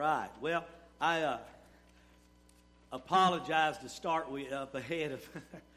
[0.00, 0.30] right.
[0.40, 0.64] Well,
[0.98, 1.38] I uh,
[2.90, 5.28] apologize to start with up ahead of.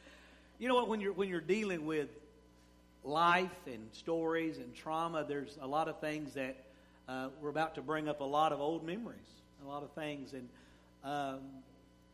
[0.59, 0.88] you know what?
[0.88, 2.07] When you're when you're dealing with
[3.04, 6.55] life and stories and trauma, there's a lot of things that
[7.09, 8.21] uh, we're about to bring up.
[8.21, 9.20] A lot of old memories,
[9.65, 10.47] a lot of things, and
[11.03, 11.40] um,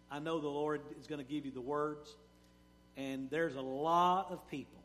[0.09, 2.15] I know the Lord is going to give you the words.
[2.97, 4.81] And there's a lot of people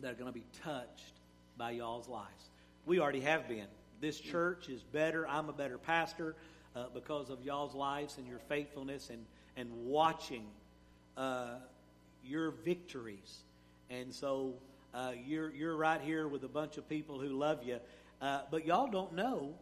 [0.00, 1.12] that are going to be touched
[1.58, 2.48] by y'all's lives.
[2.86, 3.66] We already have been.
[4.02, 5.28] This church is better.
[5.28, 6.34] I'm a better pastor
[6.74, 9.24] uh, because of y'all's lives and your faithfulness and,
[9.56, 10.44] and watching
[11.16, 11.54] uh,
[12.24, 13.44] your victories.
[13.90, 14.54] And so
[14.92, 17.78] uh, you're, you're right here with a bunch of people who love you,
[18.20, 19.54] uh, but y'all don't know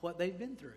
[0.00, 0.70] what they've been through.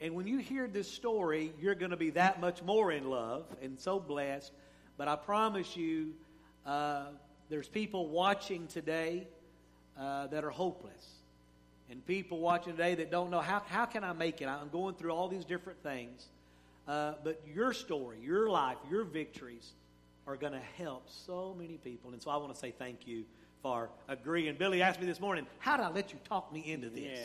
[0.00, 3.44] And when you hear this story, you're going to be that much more in love
[3.60, 4.52] and so blessed.
[4.96, 6.14] But I promise you,
[6.64, 7.08] uh,
[7.50, 9.28] there's people watching today
[10.00, 11.17] uh, that are hopeless.
[11.90, 14.46] And people watching today that don't know how, how can I make it?
[14.46, 16.26] I'm going through all these different things.
[16.86, 19.72] Uh, but your story, your life, your victories
[20.26, 22.12] are going to help so many people.
[22.12, 23.24] And so I want to say thank you
[23.62, 24.56] for agreeing.
[24.56, 27.18] Billy asked me this morning, how did I let you talk me into this?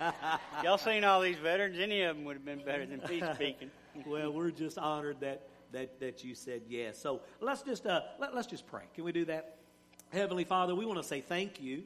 [0.00, 0.12] Yeah.
[0.64, 1.78] Y'all seen all these veterans?
[1.78, 3.70] Any of them would have been better than Pete speaking.
[4.06, 5.42] well, we're just honored that
[5.72, 6.98] that that you said yes.
[6.98, 8.82] So let's just uh, let, us just pray.
[8.94, 9.56] Can we do that?
[10.10, 11.84] Heavenly Father, we want to say thank you.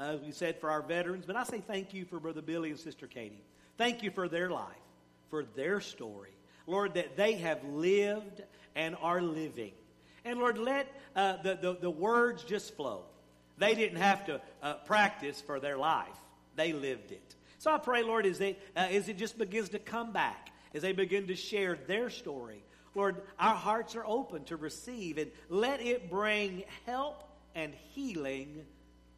[0.00, 2.78] Uh, we said for our veterans, but I say thank you for Brother Billy and
[2.78, 3.44] Sister Katie.
[3.76, 4.64] Thank you for their life,
[5.28, 6.30] for their story,
[6.66, 8.42] Lord, that they have lived
[8.74, 9.72] and are living.
[10.24, 13.02] And Lord, let uh, the, the, the words just flow.
[13.58, 16.16] They didn't have to uh, practice for their life;
[16.56, 17.34] they lived it.
[17.58, 20.80] So I pray, Lord, as, they, uh, as it just begins to come back, as
[20.80, 22.64] they begin to share their story,
[22.94, 27.22] Lord, our hearts are open to receive and let it bring help
[27.54, 28.64] and healing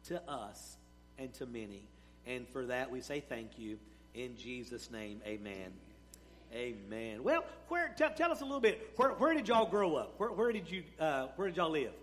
[0.07, 0.77] to us
[1.17, 1.83] and to many.
[2.25, 3.77] And for that, we say thank you.
[4.13, 5.71] In Jesus' name, amen.
[6.53, 7.23] Amen.
[7.23, 8.93] Well, where, t- tell us a little bit.
[8.95, 10.13] Where, where did y'all grow up?
[10.17, 10.83] Where, where did you?
[10.99, 11.93] Uh, where did y'all live?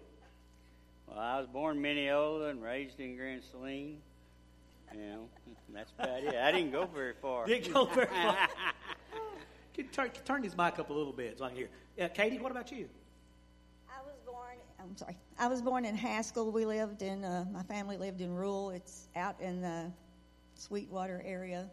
[1.06, 3.98] Well, I was born in Mineola and raised in Grand Saline.
[4.92, 5.28] You know,
[5.74, 6.34] that's about it.
[6.34, 7.46] I didn't go very far.
[7.46, 8.36] Didn't go very far.
[9.74, 11.68] Can turn, turn his mic up a little bit so I can hear.
[12.00, 12.88] Uh, Katie, what about you?
[14.80, 14.90] I was born.
[14.90, 15.16] I'm sorry.
[15.38, 16.50] I was born in Haskell.
[16.50, 17.24] We lived in.
[17.24, 18.70] Uh, my family lived in rural.
[18.70, 19.92] It's out in the
[20.54, 21.70] Sweetwater area.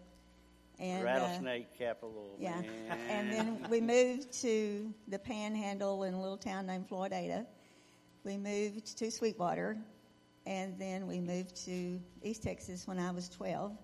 [0.80, 2.36] And, Rattlesnake uh, capital.
[2.40, 2.62] Yeah.
[2.62, 3.00] Man.
[3.10, 7.46] And then we moved to the Panhandle in a little town named Floydada.
[8.24, 9.78] We moved to Sweetwater
[10.46, 13.76] and then we moved to East Texas when I was 12.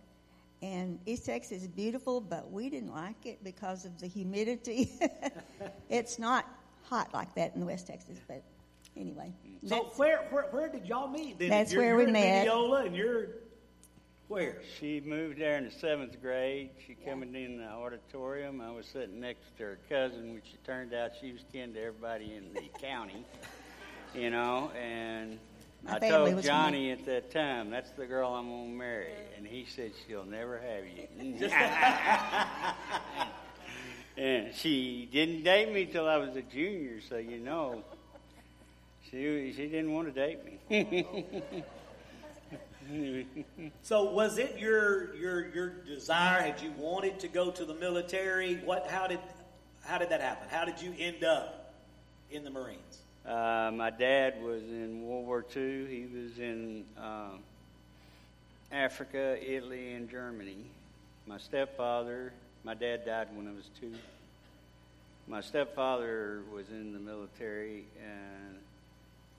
[0.61, 4.91] And East Texas is beautiful, but we didn't like it because of the humidity.
[5.89, 6.45] it's not
[6.83, 8.43] hot like that in West Texas, but
[8.97, 9.33] anyway.
[9.65, 11.39] So where, where, where did y'all meet?
[11.39, 11.49] Then?
[11.49, 12.45] That's you're, where you're we in met.
[12.45, 13.27] Mineola and you're
[14.27, 14.57] where?
[14.79, 16.71] She moved there in the seventh grade.
[16.87, 17.09] She yeah.
[17.13, 18.61] came in the auditorium.
[18.61, 21.79] I was sitting next to her cousin, which it turned out she was kin to
[21.79, 23.25] everybody in the county,
[24.15, 25.37] you know, and
[25.83, 29.11] my I told Johnny at that time, that's the girl I'm going to marry.
[29.37, 31.47] And he said, she'll never have you.
[34.17, 37.83] and she didn't date me till I was a junior, so you know,
[39.13, 41.63] she, she didn't want to date me.
[43.81, 48.55] so was it your your your desire had you wanted to go to the military
[48.65, 49.19] what how did
[49.85, 51.73] how did that happen how did you end up
[52.29, 55.85] in the marines uh, my dad was in World War II.
[55.85, 57.37] He was in uh,
[58.69, 60.65] Africa, Italy, and Germany.
[61.25, 62.33] My stepfather,
[62.65, 63.93] my dad died when I was two.
[65.29, 68.57] My stepfather was in the military, and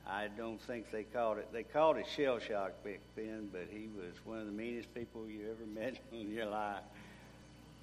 [0.06, 1.48] I don't think they called it.
[1.52, 5.26] They called it shell shock back then, but he was one of the meanest people
[5.28, 6.82] you ever met in your life.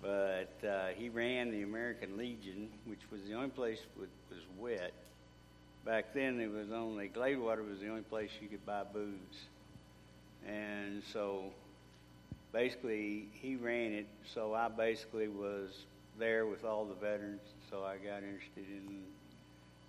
[0.01, 4.93] But uh, he ran the American Legion, which was the only place that was wet
[5.85, 9.47] back then it was only Gladewater was the only place you could buy booze,
[10.47, 11.45] and so
[12.51, 14.07] basically he ran it.
[14.33, 15.85] So I basically was
[16.19, 17.41] there with all the veterans.
[17.69, 19.03] So I got interested in.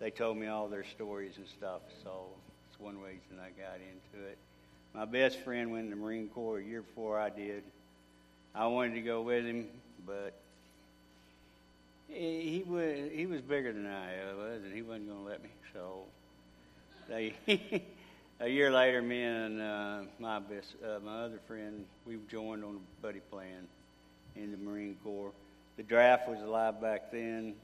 [0.02, 1.82] They told me all their stories and stuff.
[2.02, 2.26] So
[2.68, 4.36] it's one reason I got into it.
[4.92, 7.62] My best friend went in the Marine Corps a year before I did.
[8.52, 9.68] I wanted to go with him,
[10.04, 10.34] but
[12.08, 15.50] he was he was bigger than I was, and he wasn't going to let me.
[15.72, 16.02] So
[17.08, 17.34] they
[18.40, 22.74] a year later, me and uh, my best uh, my other friend we joined on
[22.74, 23.68] a buddy plan
[24.34, 25.30] in the Marine Corps.
[25.76, 27.54] The draft was alive back then.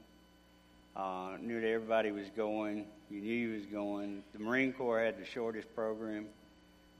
[0.99, 2.83] Uh, knew that everybody was going.
[3.09, 4.21] You knew you was going.
[4.33, 6.25] The Marine Corps had the shortest program.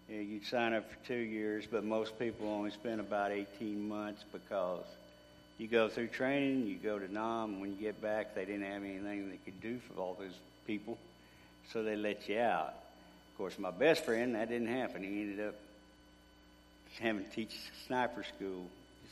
[0.07, 4.85] you'd sign up for two years, but most people only spent about 18 months because
[5.57, 7.59] you go through training, you go to Nam.
[7.59, 10.31] When you get back, they didn't have anything they could do for all those
[10.65, 10.97] people,
[11.73, 12.75] so they let you out.
[13.33, 15.03] Of course, my best friend, that didn't happen.
[15.03, 15.55] He ended up
[17.01, 17.53] having to teach
[17.85, 18.63] sniper school.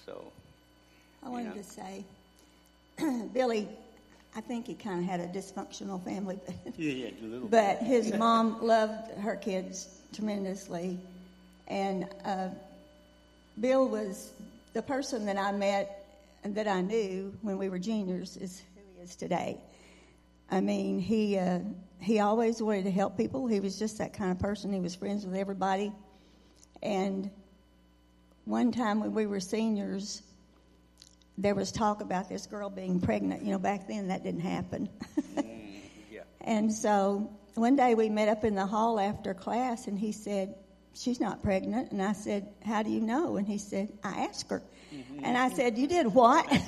[0.06, 0.31] So
[1.22, 1.62] I wanted Yeah.
[1.62, 2.06] to say,
[3.33, 3.68] Billy,
[4.38, 6.38] I think he kind of had a dysfunctional family,
[6.78, 7.48] yeah, yeah, a little.
[7.48, 11.00] but his mom loved her kids tremendously.
[11.68, 12.50] And uh,
[13.60, 14.34] Bill was
[14.74, 16.06] the person that I met
[16.44, 19.57] and that I knew when we were juniors is who he is today.
[20.51, 21.60] I mean, he uh,
[22.00, 23.48] he always wanted to help people.
[23.48, 24.72] He was just that kind of person.
[24.72, 25.92] He was friends with everybody.
[26.83, 27.31] And
[28.45, 30.22] one time when we were seniors,
[31.38, 33.44] there was talk about this girl being pregnant.
[33.44, 34.89] You know, back then that didn't happen.
[36.12, 36.22] yeah.
[36.42, 40.56] and so one day we met up in the hall after class, and he said,
[40.94, 41.92] She's not pregnant.
[41.92, 43.38] And I said, How do you know?
[43.38, 44.63] And he said, I asked her.
[45.22, 46.48] And I said, You did what?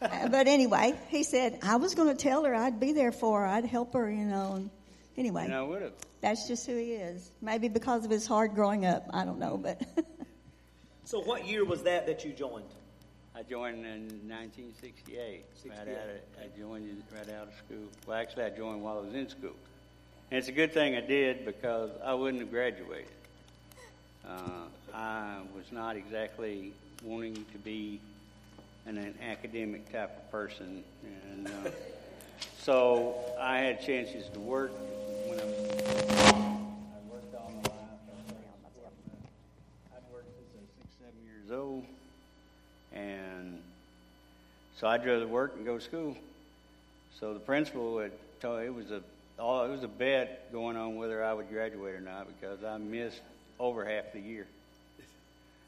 [0.00, 3.46] but anyway, he said, I was going to tell her I'd be there for her,
[3.46, 4.54] I'd help her, you know.
[4.54, 4.70] And
[5.16, 5.92] anyway, And I would have.
[6.20, 7.32] that's just who he is.
[7.42, 9.06] Maybe because of his hard growing up.
[9.12, 9.82] I don't know, but.
[11.10, 12.70] So, what year was that that you joined?
[13.34, 15.44] I joined in 1968.
[15.68, 15.94] Right out of,
[16.40, 17.88] I joined right out of school.
[18.06, 19.56] Well, actually, I joined while I was in school.
[20.30, 23.08] And it's a good thing I did because I wouldn't have graduated.
[24.24, 26.72] Uh, I was not exactly
[27.02, 27.98] wanting to be
[28.86, 30.84] an, an academic type of person,
[31.32, 31.70] and uh,
[32.60, 34.70] so I had chances to work
[35.26, 35.58] when I was.
[35.58, 36.32] I
[37.10, 37.80] worked all my life.
[39.92, 41.84] I'd worked since I was six, seven years old,
[43.10, 43.58] and
[44.78, 46.16] so I'd rather work and go to school.
[47.18, 49.02] So the principal had told it was a
[49.38, 52.76] all it was a bet going on whether I would graduate or not because I
[52.78, 53.20] missed
[53.58, 54.46] over half the year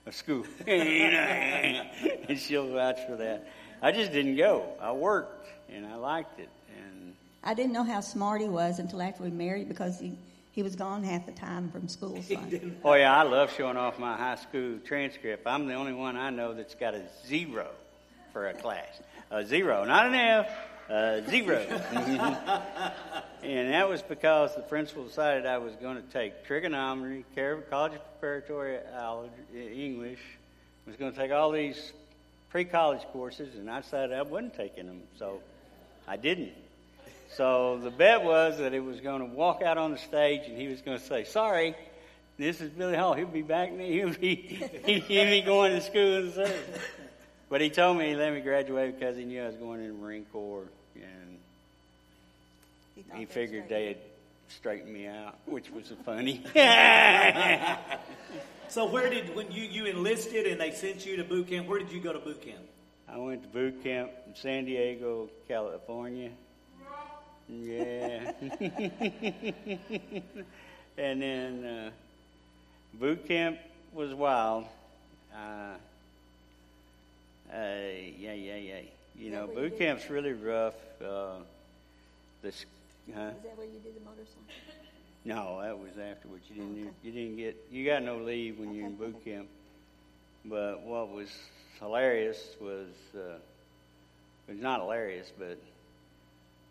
[0.07, 0.45] of school.
[0.67, 3.49] and she'll vouch for that.
[3.81, 4.67] I just didn't go.
[4.81, 6.49] I worked and I liked it.
[6.77, 10.13] And I didn't know how smart he was until after we married because he,
[10.53, 12.23] he was gone half the time from school.
[12.23, 12.37] So.
[12.85, 15.47] oh yeah, I love showing off my high school transcript.
[15.47, 17.71] I'm the only one I know that's got a zero
[18.33, 19.01] for a class.
[19.31, 20.51] A zero, not an F,
[20.91, 21.59] a zero.
[23.43, 27.93] and that was because the principal decided I was going to take trigonometry, Carver College
[28.21, 30.21] Preparatory Algebra, English,
[30.87, 31.93] was going to take all these
[32.51, 35.41] pre-college courses, and I decided I wasn't taking them, so
[36.07, 36.53] I didn't.
[37.37, 40.59] So the bet was that it was going to walk out on the stage, and
[40.59, 41.75] he was going to say, "Sorry,
[42.39, 43.15] this is Billy Hall.
[43.15, 43.71] He'll be back.
[43.79, 44.37] He'll be
[44.85, 46.83] he'll be going to school in the service."
[47.49, 49.89] But he told me he let me graduate because he knew I was going in
[49.89, 51.39] the Marine Corps, and
[53.09, 53.99] thought he figured they had
[54.49, 56.43] straightened me out, which was funny.
[58.73, 61.79] So, where did, when you, you enlisted and they sent you to boot camp, where
[61.79, 62.63] did you go to boot camp?
[63.07, 66.31] I went to boot camp in San Diego, California.
[67.49, 68.33] Yeah.
[70.99, 71.91] and then uh,
[72.95, 73.59] boot camp
[73.93, 74.65] was wild.
[75.35, 75.75] Uh,
[77.53, 77.57] uh,
[78.19, 78.81] yeah, yeah, yeah.
[79.19, 80.75] You know, you boot did- camp's really rough.
[81.05, 81.37] Uh,
[82.43, 82.65] this,
[83.15, 83.21] huh?
[83.21, 84.43] Is that where you did the motorcycle?
[85.25, 86.45] No, that was afterwards.
[86.49, 86.81] You didn't.
[86.83, 86.91] Okay.
[87.05, 87.57] You didn't get.
[87.71, 89.47] You got no leave when you're in boot camp.
[90.45, 91.29] But what was
[91.79, 93.37] hilarious was, uh,
[94.49, 95.59] it was not hilarious, but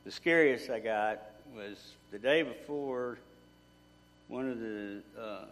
[0.04, 1.22] the scariest I got
[1.56, 1.78] was
[2.12, 3.18] the day before.
[4.28, 5.46] One of the uh,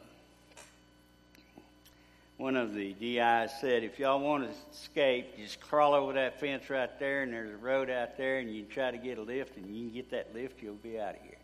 [2.37, 6.69] one of the DIs said, "If y'all want to escape, just crawl over that fence
[6.69, 9.57] right there, and there's a road out there, and you try to get a lift,
[9.57, 11.35] and you can get that lift, you'll be out of here."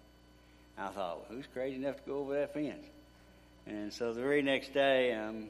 [0.78, 2.86] I thought, well, who's crazy enough to go over that fence?
[3.68, 5.50] And so the very next day, I'm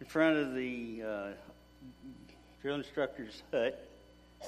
[0.00, 1.26] in front of the uh,
[2.62, 3.87] drill instructor's hut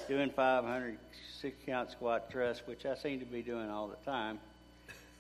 [0.09, 0.99] doing 500
[1.41, 4.39] six count squat thrust, which I seem to be doing all the time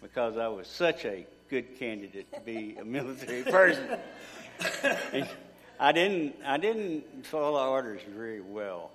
[0.03, 3.99] because I was such a good candidate to be a military person.
[5.13, 5.29] And
[5.79, 8.91] I didn't I didn't follow orders very well.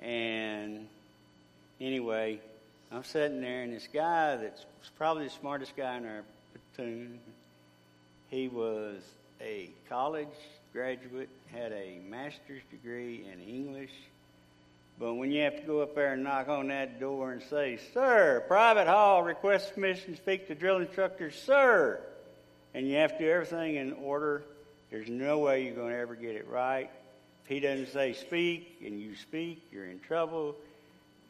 [0.00, 0.86] And
[1.80, 2.40] anyway,
[2.90, 4.64] I'm sitting there, and this guy that's
[4.96, 6.24] probably the smartest guy in our
[6.74, 7.18] platoon,
[8.30, 9.02] he was
[9.40, 10.28] a college
[10.72, 13.92] graduate, had a master's degree in English.
[14.98, 17.78] But when you have to go up there and knock on that door and say,
[17.94, 22.00] Sir, Private Hall requests permission to speak to drill instructor, sir,
[22.74, 24.42] and you have to do everything in order,
[24.90, 26.90] there's no way you're going to ever get it right.
[27.44, 30.56] If he doesn't say speak and you speak, you're in trouble.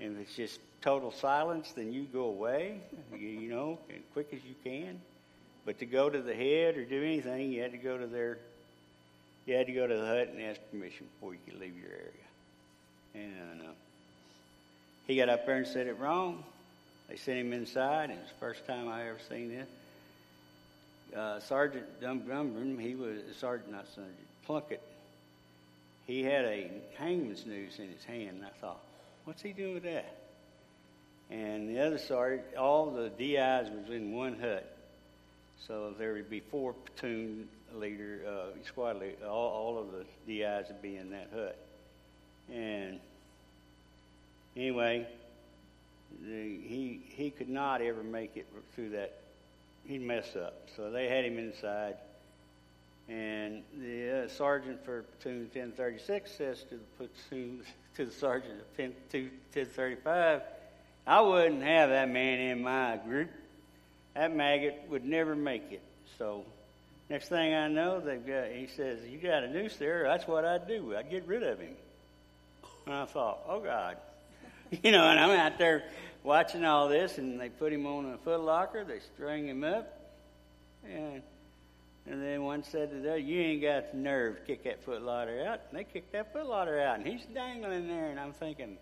[0.00, 2.80] And if it's just total silence, then you go away,
[3.12, 5.00] you, you know, as quick as you can.
[5.66, 8.38] But to go to the head or do anything, you had to go to their
[9.44, 11.90] you had to go to the hut and ask permission before you could leave your
[11.90, 12.27] area.
[13.18, 13.72] And uh,
[15.06, 16.44] he got up there and said it wrong.
[17.08, 19.68] They sent him inside, and it was the first time I ever seen this.
[21.16, 24.82] Uh, Sergeant Dumbrun, he was Sergeant, not Sergeant Plunkett.
[26.06, 28.80] He had a hangman's noose in his hand, and I thought,
[29.25, 30.16] what's he doing with that?
[31.30, 34.75] And the other sergeant, all the DIs was in one hut.
[35.66, 40.68] So there would be four platoon leader, uh, squad leader, all, all of the DIs
[40.68, 41.58] would be in that hut.
[42.50, 43.00] And
[44.58, 45.06] anyway,
[46.22, 49.14] the, he he could not ever make it through that.
[49.86, 50.68] He'd mess up.
[50.76, 51.96] So they had him inside.
[53.08, 57.62] And the uh, sergeant for platoon 1036 says to the platoon,
[57.96, 60.42] to the sergeant of 1035,
[61.06, 63.30] I wouldn't have that man in my group.
[64.14, 65.80] That maggot would never make it.
[66.18, 66.44] So
[67.08, 68.50] next thing I know, they've got.
[68.50, 70.02] He says, "You got a noose there?
[70.02, 70.94] That's what I'd do.
[70.94, 71.76] I'd get rid of him."
[72.84, 73.96] And I thought, "Oh God,"
[74.82, 75.08] you know.
[75.08, 75.84] And I'm out there
[76.22, 78.84] watching all this, and they put him on a foot locker.
[78.84, 80.12] They string him up,
[80.84, 81.22] and
[82.06, 84.84] and then one said to the other, "You ain't got the nerve to kick that
[84.84, 88.18] foot locker out." And they kicked that foot locker out, and he's dangling there, and
[88.20, 88.78] I'm thinking.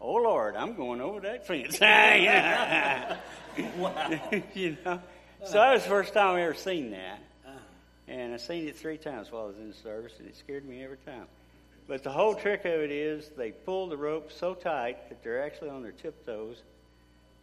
[0.00, 1.80] Oh Lord, I'm going over that fence.
[4.54, 5.00] you know.
[5.44, 7.20] So that was the first time I ever seen that.
[7.44, 7.58] Uh-huh.
[8.06, 10.84] And I seen it three times while I was in service, and it scared me
[10.84, 11.26] every time.
[11.88, 15.42] But the whole trick of it is they pull the rope so tight that they're
[15.42, 16.62] actually on their tiptoes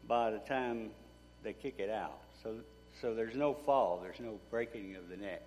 [0.08, 0.92] by the time
[1.44, 2.20] they kick it out.
[2.44, 2.56] So,
[3.02, 4.00] so there's no fall.
[4.02, 5.42] There's no breaking of the neck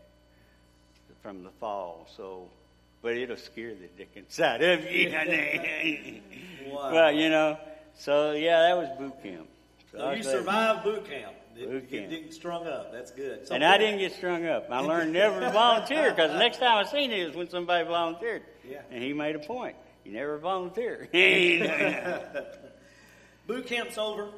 [1.22, 2.08] from the fall.
[2.16, 2.48] So
[3.02, 5.10] but it'll scare the dickens out of you.
[6.66, 6.92] wow.
[6.92, 7.58] Well, you know,
[7.96, 9.48] so yeah, that was boot camp.
[9.92, 11.34] So, so you survived boot camp.
[11.56, 12.10] Boot camp.
[12.10, 12.92] didn't strung up.
[12.92, 13.46] That's good.
[13.46, 14.68] Some and I didn't get strung up.
[14.70, 17.86] I learned never to volunteer because the next time I seen it was when somebody
[17.86, 18.42] volunteered.
[18.68, 18.82] Yeah.
[18.90, 19.76] And he made a point.
[20.04, 21.08] You never volunteer.
[23.46, 24.28] boot camp's over.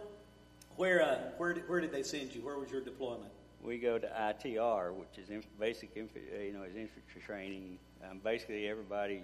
[0.77, 2.43] Where, uh, where, did, where did they send you?
[2.43, 3.31] Where was your deployment?
[3.63, 8.21] We go to ITR, which is inf- basic, inf- you know, is infantry training um,
[8.25, 9.21] basically, everybody.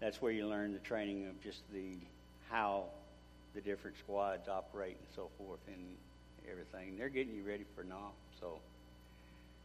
[0.00, 1.94] That's where you learn the training of just the
[2.50, 2.84] how
[3.54, 5.96] the different squads operate and so forth and
[6.50, 6.96] everything.
[6.96, 8.14] They're getting you ready for NOP.
[8.40, 8.58] So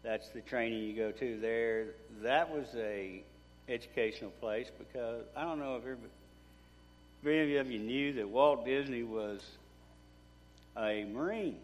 [0.01, 1.87] that's the training you go to there.
[2.21, 3.23] That was a
[3.67, 5.83] educational place because I don't know if
[7.23, 9.41] everybody, of you knew that Walt Disney was
[10.77, 11.59] a Marine,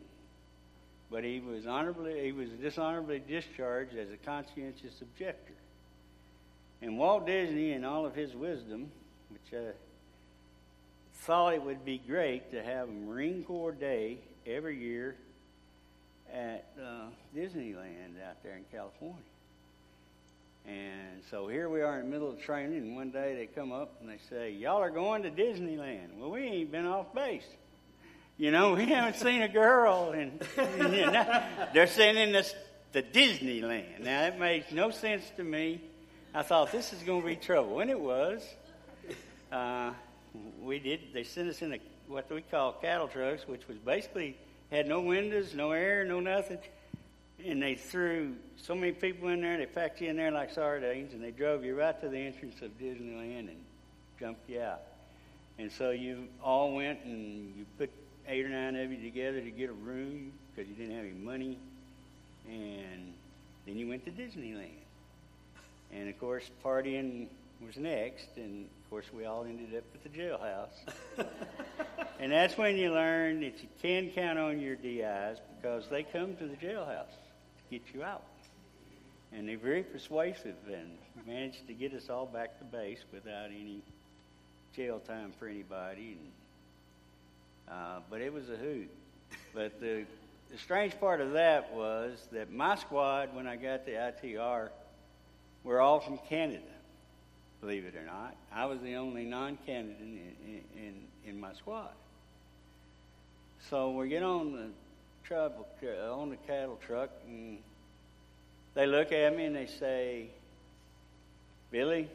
[1.12, 5.54] but he was honorably he was dishonorably discharged as a conscientious objector.
[6.82, 8.90] And Walt Disney, in all of his wisdom,
[9.30, 9.72] which uh,
[11.14, 15.16] thought it would be great to have a Marine Corps Day every year
[16.34, 19.18] at uh, Disneyland out there in California.
[20.70, 23.72] And so here we are in the middle of training, and one day they come
[23.72, 26.18] up and they say, Y'all are going to Disneyland.
[26.18, 27.48] Well, we ain't been off base.
[28.38, 32.54] You know, we haven't seen a girl, and you know, they're sending us
[32.94, 34.02] to Disneyland.
[34.02, 35.82] Now, that makes no sense to me.
[36.36, 38.44] I thought this is going to be trouble, and it was.
[39.52, 39.92] Uh,
[40.62, 41.00] we did.
[41.16, 44.38] They sent us in a, what we call cattle trucks, which was basically
[44.70, 46.60] had no windows, no air, no nothing,
[47.46, 49.58] and they threw so many people in there.
[49.58, 52.62] They packed you in there like sardines, and they drove you right to the entrance
[52.62, 53.64] of Disneyland and
[54.20, 54.82] jumped you out.
[55.58, 57.90] And so you all went and you put
[58.28, 61.14] eight or nine of you together to get a room because you didn't have any
[61.14, 61.58] money,
[62.48, 63.14] and
[63.66, 64.70] then you went to Disneyland.
[65.92, 67.28] And of course, partying
[67.66, 71.28] was next, and of course, we all ended up at the jailhouse.
[72.20, 76.36] and that's when you learn that you can count on your DIs because they come
[76.38, 77.06] to the jailhouse
[77.70, 78.24] get you out.
[79.32, 80.98] And they're very persuasive and
[81.28, 83.82] managed to get us all back to base without any
[84.76, 86.18] jail time for anybody.
[87.68, 88.90] And, uh, but it was a hoot.
[89.54, 90.06] But the,
[90.52, 94.70] the strange part of that was that my squad, when I got to ITR,
[95.64, 96.62] we're all from Canada,
[97.62, 98.36] believe it or not.
[98.52, 100.96] I was the only non Canadian in, in,
[101.28, 101.92] in my squad.
[103.70, 104.68] So we get on the
[105.32, 107.60] on the cattle truck, and
[108.74, 110.28] they look at me and they say,
[111.72, 112.10] Billy,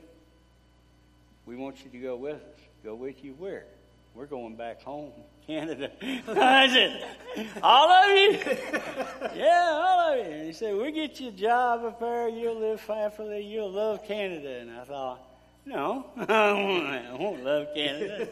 [1.47, 2.61] we want you to go with us.
[2.83, 3.66] Go with you where?
[4.14, 5.12] We're going back home,
[5.47, 5.90] Canada.
[6.02, 7.04] I said,
[7.62, 8.38] all of you?
[9.42, 10.33] yeah, all of you.
[10.33, 12.28] And he said, we'll get you a job up there.
[12.28, 13.44] You'll live happily.
[13.44, 14.59] You'll love Canada.
[14.61, 15.21] And I thought,
[15.66, 18.28] no, I won't love Canada.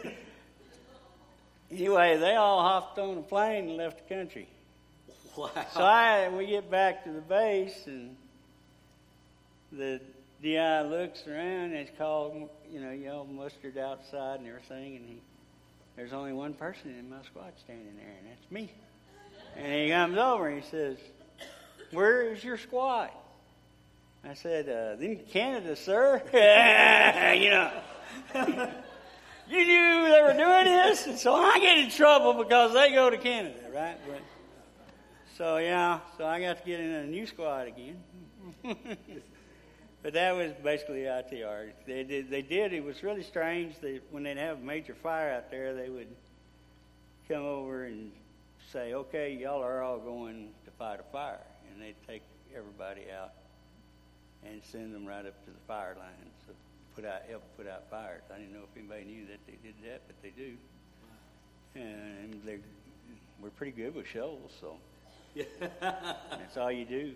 [1.71, 4.49] anyway, they all hopped on a plane and left the country.
[5.37, 5.51] Wow.
[5.73, 8.15] So I, we get back to the base, and
[9.73, 9.99] the
[10.43, 15.21] DI looks around and it's called, you know, y'all mustered outside and everything, and he,
[15.97, 18.71] there's only one person in my squad standing there, and that's me.
[19.57, 20.99] And he comes over and he says,
[21.93, 23.11] Where is your squad?
[24.25, 26.23] I said, uh, in Canada, sir.
[27.37, 27.73] you know.
[29.49, 31.07] you knew they were doing this?
[31.07, 33.97] And so I get in trouble because they go to Canada, right?
[34.07, 34.21] But,
[35.37, 38.03] so, yeah, so I got to get in a new squad again.
[40.03, 41.71] but that was basically ITR.
[41.87, 43.75] They did, they did, it was really strange.
[43.81, 46.09] They, when they'd have a major fire out there, they would
[47.29, 48.13] come over and
[48.73, 51.41] say, okay, y'all are all going to fight a fire.
[51.73, 52.23] And they'd take
[52.55, 53.33] everybody out
[54.45, 56.55] and send them right up to the fire lines to
[56.95, 58.23] put out, help put out fires.
[58.35, 60.57] I didn't know if anybody knew that they did that, but they do.
[61.75, 62.59] And they
[63.43, 64.77] we're pretty good with shovels, so
[65.81, 67.13] that's all you do.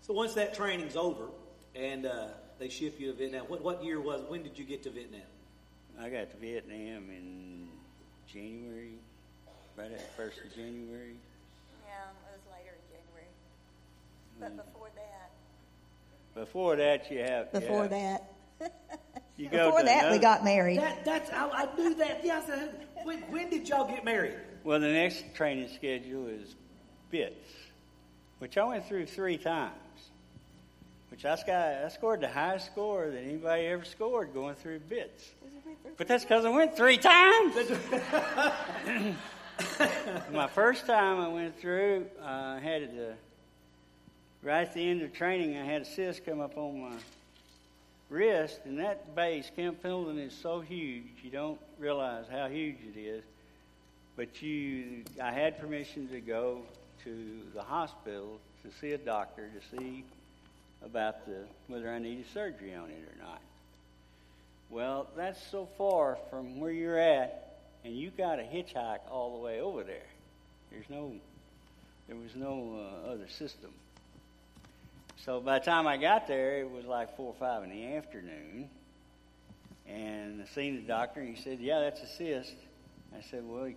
[0.00, 1.28] So once that training's over
[1.74, 2.26] and uh,
[2.58, 4.22] they ship you to Vietnam, what, what year was?
[4.28, 5.22] When did you get to Vietnam?
[6.00, 7.68] I got to Vietnam in
[8.26, 8.98] January,
[9.76, 11.16] right at the first of January.
[11.86, 13.28] Yeah, it was later in January.
[14.40, 14.56] But Mm.
[14.66, 15.30] before that,
[16.34, 18.18] Before that, you have before yeah,
[18.60, 18.72] that,
[19.36, 20.78] You go before to that, we got married.
[20.80, 22.20] That, that's I, I knew that.
[22.24, 22.50] Yes.
[22.50, 24.34] I- when, when did y'all get married?
[24.64, 26.54] Well, the next training schedule is
[27.14, 27.48] BITS,
[28.40, 29.70] which I went through three times.
[31.12, 35.30] Which I, I scored the highest score that anybody ever scored going through BITS.
[35.96, 37.54] But that's because I went three times.
[40.32, 43.14] My first time I went through, uh, I had to,
[44.42, 46.96] right at the end of training, I had a cyst come up on my
[48.10, 52.98] wrist, and that base, Camp Pendleton, is so huge, you don't realize how huge it
[52.98, 53.22] is.
[54.16, 56.62] But you, I had permission to go
[57.04, 60.04] to the hospital to see a doctor to see
[60.84, 63.40] about the whether I needed surgery on it or not.
[64.70, 69.44] Well, that's so far from where you're at, and you got to hitchhike all the
[69.44, 70.08] way over there.
[70.70, 71.12] There's no,
[72.08, 73.70] there was no uh, other system.
[75.24, 77.94] So by the time I got there, it was like four or five in the
[77.94, 78.68] afternoon,
[79.86, 82.54] and I seen the doctor, and he said, "Yeah, that's a cyst."
[83.16, 83.70] I said, "Well,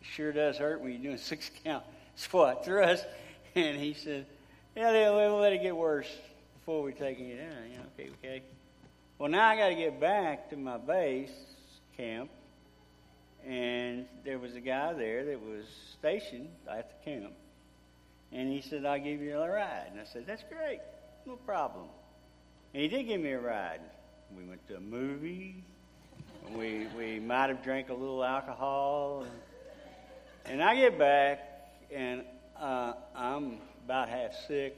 [0.00, 1.84] sure does hurt when you're doing six count
[2.16, 3.06] squat thrust,"
[3.54, 4.26] and he said,
[4.74, 6.10] "Yeah, they'll, let it get worse
[6.60, 8.42] before we take you down." You know, okay, okay.
[9.18, 11.32] Well, now I got to get back to my base
[11.96, 12.30] camp,
[13.46, 15.64] and there was a guy there that was
[15.98, 17.32] stationed at the camp,
[18.32, 20.80] and he said, "I'll give you a ride." And I said, "That's great,
[21.26, 21.86] no problem."
[22.74, 23.80] And he did give me a ride.
[24.36, 25.62] We went to a movie.
[26.54, 29.30] We we might have drank a little alcohol, and,
[30.48, 31.40] and I get back,
[31.92, 32.22] and
[32.60, 34.76] uh, I'm about half sick,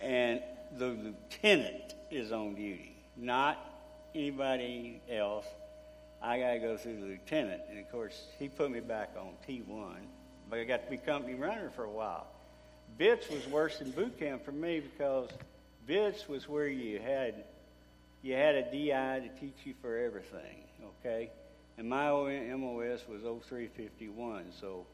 [0.00, 0.40] and
[0.78, 3.58] the lieutenant is on duty, not
[4.14, 5.46] anybody else.
[6.22, 9.32] I got to go through the lieutenant, and of course he put me back on
[9.48, 9.94] T1,
[10.48, 12.26] but I got to be company runner for a while.
[12.98, 15.28] Bits was worse than boot camp for me because
[15.86, 17.44] Bits was where you had
[18.22, 20.64] you had a DI to teach you for everything,
[21.00, 21.30] okay?
[21.80, 24.84] And my MOS was 0351, so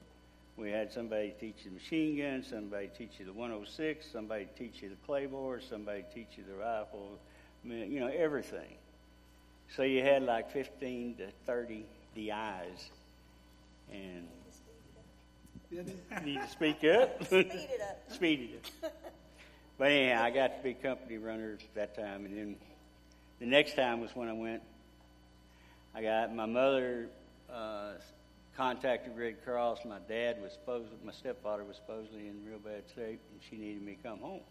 [0.57, 4.83] we had somebody teach you the machine gun, somebody teach you the 106, somebody teach
[4.83, 7.18] you the claymore, somebody teach you the rifle,
[7.64, 8.77] you know, everything.
[9.75, 12.90] So you had like 15 to 30 DIs,
[13.92, 14.29] and
[16.25, 17.25] need to speak up.
[17.25, 18.03] Speed it up.
[18.12, 18.92] Speed it up.
[19.77, 22.57] But anyhow, I got to be company runner that time, and then
[23.40, 24.62] the next time was when I went.
[25.96, 27.09] I got my mother
[27.50, 27.92] uh,
[28.54, 29.78] contacted Red Cross.
[29.87, 33.80] My dad was supposed, my stepfather was supposedly in real bad shape, and she needed
[33.80, 34.42] me to come home.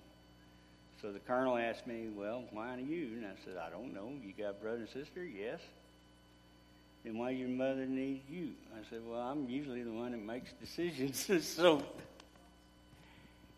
[1.03, 4.12] So the colonel asked me, "Well, why do you?" And I said, "I don't know.
[4.23, 5.23] You got a brother and sister?
[5.23, 5.60] Yes.
[7.03, 10.51] Then why your mother need you?" I said, "Well, I'm usually the one that makes
[10.60, 11.84] decisions, so."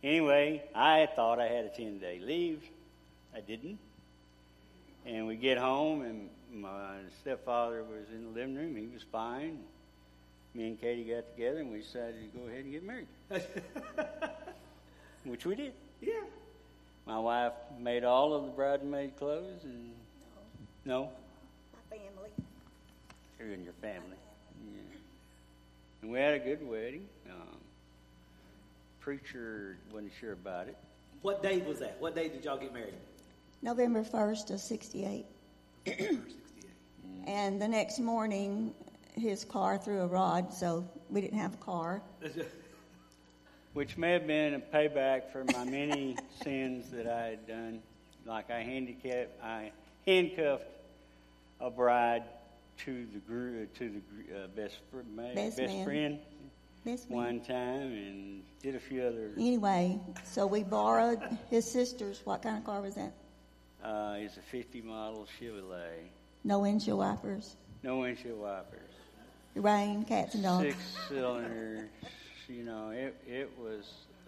[0.03, 2.63] Anyway, I thought I had a 10 day leave.
[3.33, 3.79] I didn't.
[5.05, 8.75] And we get home, and my stepfather was in the living room.
[8.75, 9.59] He was fine.
[10.53, 13.07] Me and Katie got together, and we decided to go ahead and get married,
[15.25, 15.73] which we did.
[16.01, 16.13] Yeah.
[17.05, 19.91] My wife made all of the bridesmaid clothes, and
[20.85, 21.09] no,
[21.73, 22.29] My family.
[23.39, 24.17] You and in your family.
[24.65, 24.97] Yeah.
[26.01, 27.05] And we had a good wedding.
[27.29, 27.57] Um,
[28.99, 30.77] preacher wasn't sure about it.
[31.21, 31.97] What date was that?
[31.99, 32.93] What date did y'all get married?
[33.61, 35.25] November 1st of 68.
[37.25, 38.73] And the next morning,
[39.15, 42.01] his car threw a rod, so we didn't have a car.
[43.73, 47.81] which may have been a payback for my many sins that I had done.
[48.25, 49.71] Like I handicapped, I
[50.05, 50.65] handcuffed
[51.61, 52.23] a bride
[52.85, 55.85] to the gr- to the uh, best fr- ma- Best best man.
[55.85, 56.19] friend
[56.85, 56.97] man.
[57.07, 59.31] one time, and did a few other.
[59.37, 62.21] Anyway, so we borrowed his sister's.
[62.25, 63.13] What kind of car was that?
[63.83, 66.09] Uh, it's a 50 model Chevrolet,
[66.47, 67.57] No windshield wipers.
[67.83, 68.89] no windshield wipers,
[69.53, 70.63] Rain, cats and dogs.
[70.63, 70.77] six
[71.09, 71.89] cylinder.
[72.47, 73.83] You know, it it was,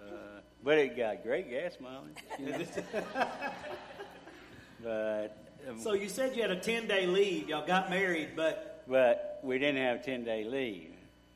[0.05, 2.17] uh, but it got great gas mileage.
[2.37, 2.65] You know?
[4.83, 5.37] but
[5.69, 7.47] um, So you said you had a 10 day leave.
[7.47, 10.91] Y'all got married, but but we didn't have 10 day leave,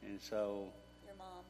[0.06, 0.68] and so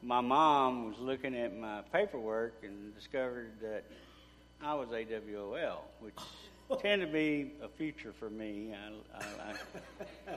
[0.00, 3.82] my mom was looking at my paperwork and discovered that
[4.62, 6.14] I was AWOL, which
[6.80, 8.74] tended to be a future for me.
[8.74, 9.22] I,
[10.32, 10.34] I,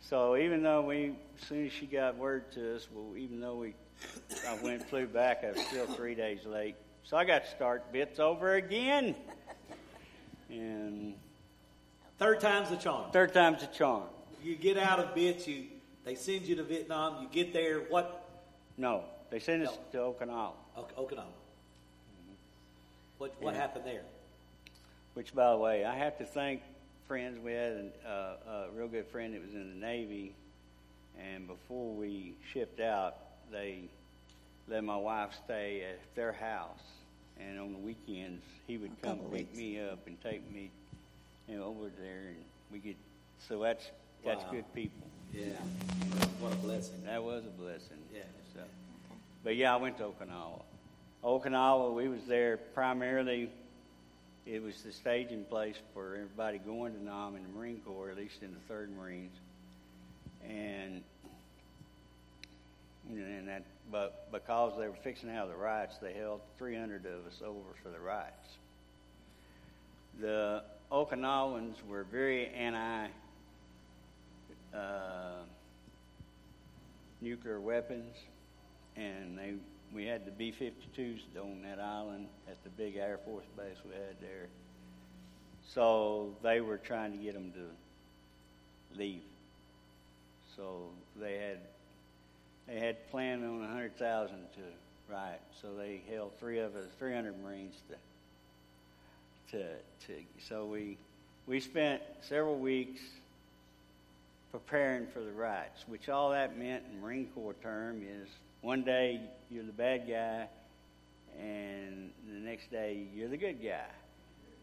[0.00, 3.56] so even though we, as soon as she got word to us, well, even though
[3.56, 3.74] we,
[4.48, 6.76] I went flew back, I was still three days late.
[7.04, 9.14] So I got to start bits over again,
[10.48, 11.14] and
[12.18, 13.10] third time's the charm.
[13.10, 14.04] third time's a charm.
[14.42, 15.64] You get out of bits, you
[16.04, 18.28] they send you to Vietnam, you get there, what?
[18.78, 20.52] No, they sent us to Okinawa.
[20.76, 21.24] Ok- Okinawa.
[23.18, 23.60] What, what Yeah.
[23.60, 24.02] happened there?
[25.14, 26.62] Which, by the way, I have to thank
[27.08, 27.38] friends.
[27.44, 28.10] We had an, uh,
[28.50, 30.32] a real good friend that was in the Navy,
[31.18, 33.16] and before we shipped out,
[33.50, 33.80] they
[34.68, 36.78] let my wife stay at their house.
[37.40, 39.56] And on the weekends, he would come pick weeks.
[39.56, 40.70] me up and take me,
[41.48, 42.96] you know, over there, and we get.
[43.48, 43.84] So that's
[44.24, 44.50] that's Wow.
[44.50, 45.06] good people.
[45.32, 45.46] Yeah.
[46.38, 47.02] What a blessing.
[47.06, 47.96] That was a blessing.
[48.14, 48.22] Yeah.
[48.54, 48.60] So,
[49.42, 50.60] but yeah, I went to Okinawa.
[51.24, 53.50] Okinawa, we was there primarily.
[54.46, 58.16] It was the staging place for everybody going to Nam in the Marine Corps, at
[58.16, 59.34] least in the Third Marines,
[60.48, 61.02] and
[63.08, 63.64] and that.
[63.90, 67.58] But because they were fixing to have the riots, they held 300 of us over
[67.82, 68.56] for the riots.
[70.20, 73.08] The Okinawans were very anti.
[74.74, 75.42] Uh,
[77.20, 78.16] nuclear weapons,
[78.96, 79.54] and they
[79.94, 84.20] we had the B-52s on that island at the big Air Force base we had
[84.20, 84.46] there.
[85.74, 89.22] So they were trying to get them to leave.
[90.56, 90.88] So
[91.20, 91.58] they had
[92.66, 95.40] they had planned on a hundred thousand to riot.
[95.60, 99.64] So they held three of us, three hundred Marines to to
[100.06, 100.14] to.
[100.48, 100.96] So we
[101.46, 103.00] we spent several weeks
[104.52, 108.28] preparing for the riots, which all that meant in Marine Corps term is
[108.62, 109.20] one day
[109.50, 110.46] you're the bad guy,
[111.38, 113.84] and the next day you're the good guy.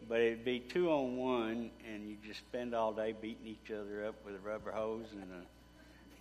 [0.08, 4.06] But it'd be two on one, and you just spend all day beating each other
[4.06, 5.44] up with a rubber hose and a,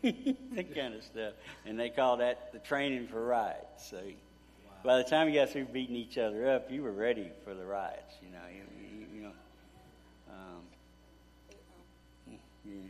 [0.56, 1.34] that kind of stuff.
[1.66, 3.90] And they call that the training for riots.
[3.90, 4.02] So
[4.84, 7.66] by the time you got through beating each other up, you were ready for the
[7.66, 8.16] riots.
[8.22, 8.64] You know, you,
[9.00, 9.32] you, you know.
[10.30, 10.64] Um,
[12.66, 12.90] yeah.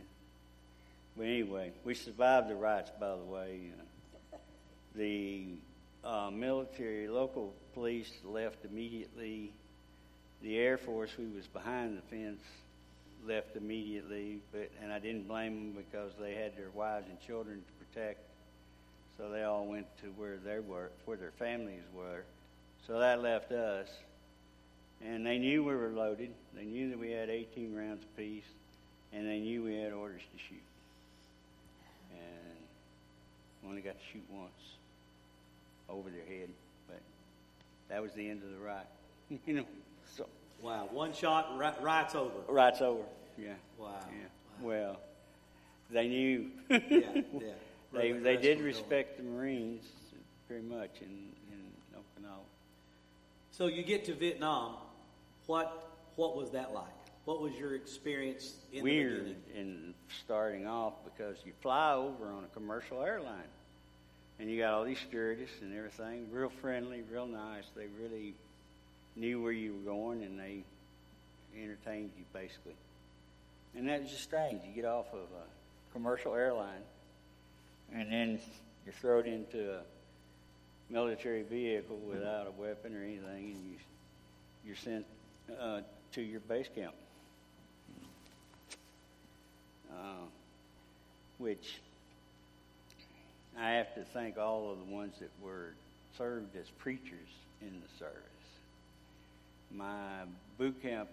[1.16, 3.60] But anyway, we survived the riots, by the way.
[3.78, 3.82] Uh,
[4.98, 5.44] the
[6.04, 9.52] uh, military, local police left immediately.
[10.42, 12.42] The Air Force, who was behind the fence,
[13.26, 14.40] left immediately.
[14.52, 18.20] But and I didn't blame them because they had their wives and children to protect.
[19.16, 22.24] So they all went to where they were, where their families were.
[22.86, 23.88] So that left us.
[25.04, 26.30] And they knew we were loaded.
[26.56, 28.42] They knew that we had 18 rounds apiece,
[29.12, 30.62] and they knew we had orders to shoot.
[32.12, 32.56] And
[33.62, 34.77] we only got to shoot once
[35.88, 36.48] over their head,
[36.86, 37.00] but
[37.88, 38.86] that was the end of the ride.
[39.46, 39.64] you know,
[40.16, 40.26] so
[40.62, 40.88] Wow.
[40.90, 42.34] One shot, and ri- right's over.
[42.48, 43.02] right's over.
[43.36, 43.52] Yeah.
[43.78, 44.00] Wow.
[44.10, 44.26] Yeah.
[44.60, 45.00] Well,
[45.90, 46.50] they knew.
[46.68, 46.78] Yeah.
[46.90, 47.20] Yeah.
[47.92, 49.84] they they did respect the Marines
[50.48, 52.40] very much in in Okinawa.
[53.52, 54.74] So you get to Vietnam.
[55.46, 56.86] What what was that like?
[57.24, 62.44] What was your experience in the weird in starting off because you fly over on
[62.44, 63.48] a commercial airline
[64.38, 67.64] and you got all these stewardess and everything, real friendly, real nice.
[67.76, 68.34] They really
[69.16, 70.62] knew where you were going and they
[71.60, 72.76] entertained you basically.
[73.76, 74.60] And that just strange.
[74.66, 76.82] You get off of a commercial airline
[77.92, 78.40] and then
[78.84, 79.80] you're thrown into a
[80.90, 83.76] military vehicle without a weapon or anything and you
[84.64, 85.06] you're sent
[85.60, 85.80] uh,
[86.12, 86.94] to your base camp.
[89.98, 90.26] uh,
[91.38, 91.80] which
[93.60, 95.74] I have to thank all of the ones that were
[96.16, 97.28] served as preachers
[97.60, 98.22] in the service.
[99.74, 100.22] My
[100.56, 101.08] boot camp,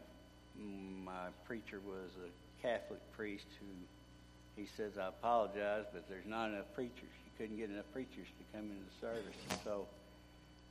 [1.04, 6.72] my preacher was a Catholic priest who he says, I apologize, but there's not enough
[6.76, 6.94] preachers.
[7.02, 9.36] You couldn't get enough preachers to come into the service.
[9.50, 9.88] And so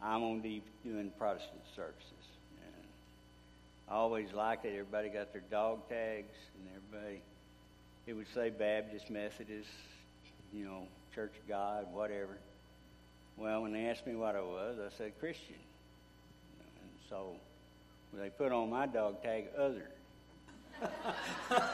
[0.01, 2.25] I'm on deep doing Protestant services.
[2.65, 2.85] And
[3.89, 4.71] I always liked it.
[4.71, 7.21] Everybody got their dog tags, and everybody,
[8.07, 9.69] it would say Baptist, Methodist,
[10.53, 12.39] you know, Church of God, whatever.
[13.37, 15.57] Well, when they asked me what I was, I said Christian.
[16.81, 17.37] And so
[18.13, 19.91] they put on my dog tag, other.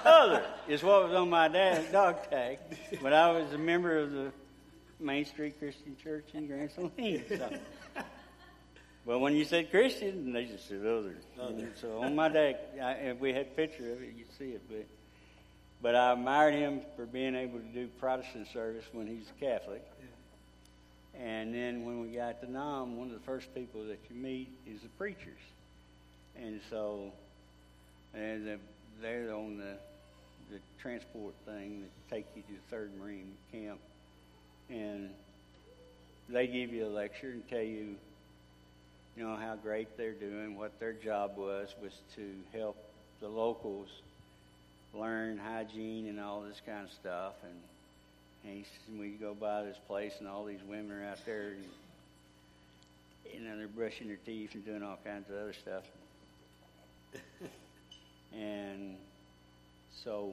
[0.05, 2.59] other is what was on my dad's dog tag.
[3.03, 4.33] But I was a member of the
[4.98, 7.24] Main Street Christian Church in Grand Saline.
[7.29, 7.50] So.
[9.07, 11.16] Well, when you said Christian, they just said other.
[11.40, 11.68] other.
[11.81, 14.62] So on my I, if we had a picture of it, you'd see it.
[14.68, 14.87] But
[15.83, 19.83] but I admired him for being able to do Protestant service when he's a Catholic.
[20.01, 21.23] Yeah.
[21.23, 24.49] And then when we got to Nam, one of the first people that you meet
[24.66, 25.40] is the preachers.
[26.37, 27.12] And so
[28.14, 28.59] and the,
[29.01, 29.77] they're on the
[30.51, 33.79] the transport thing that take you to the Third Marine Camp,
[34.69, 35.11] and
[36.29, 37.95] they give you a lecture and tell you
[39.16, 40.57] you know, how great they're doing.
[40.57, 42.77] What their job was was to help
[43.21, 43.88] the locals
[44.94, 47.35] learn hygiene and all this kind of stuff.
[47.42, 47.55] And,
[48.44, 51.55] and he says, we go by this place, and all these women are out there,
[51.57, 51.64] and,
[53.35, 55.85] you know, they're brushing their teeth and doing all kinds of other stuff.
[58.35, 58.96] and
[60.05, 60.33] so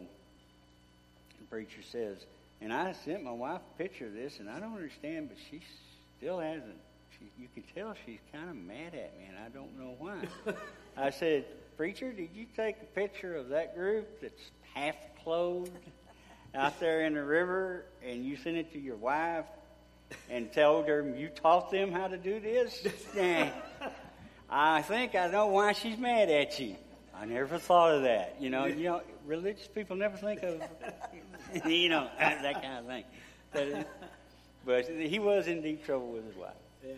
[1.40, 2.18] the preacher says,
[2.62, 5.62] and I sent my wife a picture of this, and I don't understand, but she
[6.18, 6.78] still hasn't
[7.20, 10.28] she, you can tell she's kind of mad at me, and I don't know why.
[10.98, 11.46] I said,
[11.78, 14.42] Preacher, did you take a picture of that group that's
[14.74, 15.72] half clothed
[16.56, 19.46] out there in the river, and you sent it to your wife
[20.28, 22.84] and told her you taught them how to do this?
[24.50, 26.78] I think I know why she's mad at you.
[27.14, 28.38] I never thought of that.
[28.40, 30.60] You know, you know, religious people never think of,
[31.68, 33.04] you know, that kind of thing.
[33.54, 33.88] But,
[34.66, 36.54] but he was in deep trouble with his wife.
[36.84, 36.94] Yeah.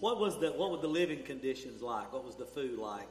[0.00, 2.12] What was the what were the living conditions like?
[2.12, 3.08] What was the food like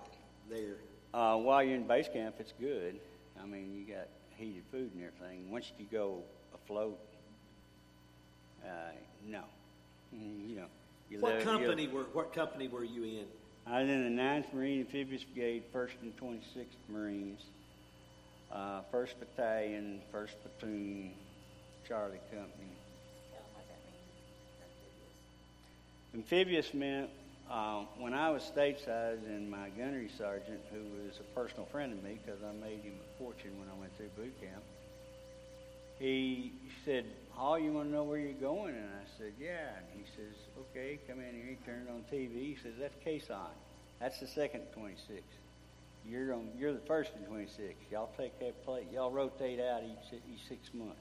[0.49, 0.75] there?
[1.15, 2.99] Uh, while you're in base camp, it's good.
[3.41, 5.49] I mean, you got heated food and everything.
[5.49, 6.23] Once you go
[6.53, 6.99] afloat,
[8.61, 8.67] uh,
[9.25, 9.43] no,
[10.13, 10.65] mm, you know.
[11.09, 13.25] You what live, company were What company were you in?
[13.65, 17.39] I was in the 9th Marine Amphibious Brigade, 1st and 26th Marines,
[18.51, 21.11] uh, 1st Battalion, 1st Platoon,
[21.87, 22.71] Charlie Company.
[26.13, 27.09] Amphibious meant
[27.49, 32.03] uh, when I was stateside and my gunnery sergeant, who was a personal friend of
[32.03, 34.63] me because I made him a fortune when I went through boot camp,
[35.99, 36.51] he
[36.83, 38.75] said, Hall, you want to know where you're going?
[38.75, 39.69] And I said, yeah.
[39.77, 41.45] And he says, okay, come in here.
[41.49, 42.33] He turned on TV.
[42.33, 43.47] He says, that's Khe Sanh.
[43.99, 45.21] That's the second 26.
[46.07, 47.73] You're on, you're the first in 26.
[47.91, 48.87] Y'all take that plate.
[48.93, 50.99] Y'all rotate out each, each six months.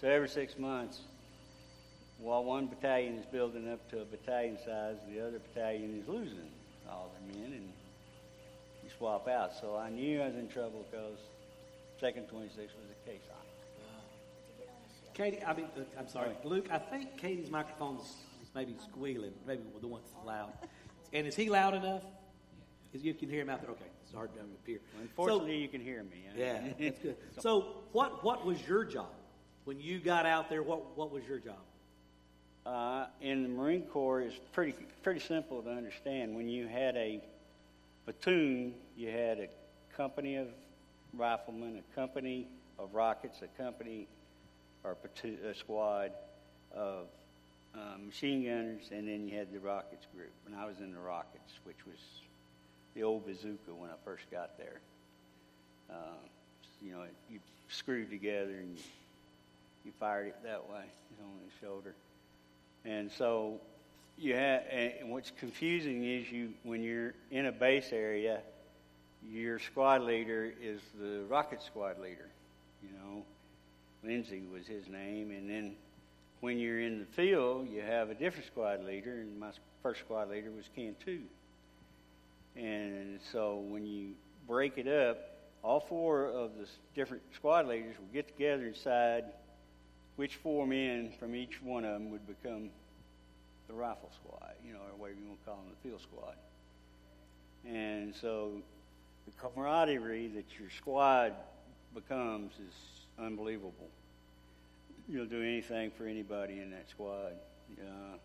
[0.00, 1.00] So every six months,
[2.18, 6.50] while one battalion is building up to a battalion size, the other battalion is losing
[6.88, 7.68] all their men, and
[8.82, 9.52] you swap out.
[9.60, 11.18] So I knew I was in trouble because
[12.00, 13.46] Second 26 was a Khe Sanh.
[15.14, 16.66] Katie, I mean, uh, I'm sorry, Luke.
[16.70, 18.02] I think Katie's microphone's
[18.42, 20.52] is maybe squealing, maybe the one that's loud.
[21.14, 22.02] And is he loud enough?
[22.92, 23.70] Is you can hear him out there?
[23.70, 24.80] Okay, it's hard to appear.
[24.94, 26.26] Well, unfortunately, so, you can hear me.
[26.36, 27.16] Yeah, that's good.
[27.38, 29.12] So, what what was your job
[29.64, 30.62] when you got out there?
[30.62, 31.56] What what was your job?
[32.66, 36.34] Uh, in the Marine Corps is pretty pretty simple to understand.
[36.34, 37.22] When you had a
[38.04, 39.48] platoon, you had a
[39.96, 40.48] company of
[41.14, 42.48] riflemen, a company
[42.78, 44.08] of rockets, a company
[44.82, 46.10] or a, platoon, a squad
[46.74, 47.06] of
[47.74, 50.32] um, machine gunners, and then you had the rockets group.
[50.46, 51.98] And I was in the rockets, which was
[52.94, 54.80] the old bazooka when I first got there.
[55.88, 56.18] Uh,
[56.82, 58.82] you know, you screwed together and you,
[59.84, 60.84] you fired it that way
[61.22, 61.94] on the shoulder.
[62.86, 63.60] And so
[64.16, 68.40] you have, and what's confusing is you when you're in a base area,
[69.28, 72.28] your squad leader is the rocket squad leader.
[72.82, 73.24] You know,
[74.04, 75.74] Lindsay was his name, and then
[76.40, 79.50] when you're in the field, you have a different squad leader, and my
[79.82, 81.20] first squad leader was Cantu.
[82.54, 84.10] And so when you
[84.46, 85.18] break it up,
[85.62, 89.24] all four of the different squad leaders will get together and decide
[90.16, 92.70] which four men from each one of them would become
[93.68, 96.34] the rifle squad, you know, or whatever you want to call them, the field squad.
[97.66, 98.52] And so
[99.26, 101.34] the camaraderie that your squad
[101.94, 102.74] becomes is
[103.18, 103.88] unbelievable.
[105.08, 107.32] You'll do anything for anybody in that squad.
[107.78, 108.16] Uh,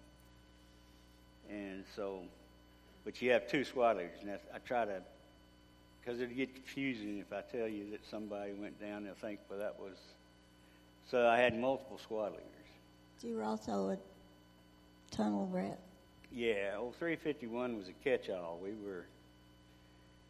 [1.49, 2.21] and so,
[3.04, 5.01] but you have two squad leaders, and I try to,
[5.99, 9.60] because it'd get confusing if I tell you that somebody went down, they'll think, well,
[9.60, 9.97] that was
[11.09, 12.45] so I had multiple squad leaders.
[13.21, 13.97] You were also a
[15.11, 15.79] tunnel rat.
[16.31, 18.59] Yeah, old 351 was a catch-all.
[18.63, 19.05] We were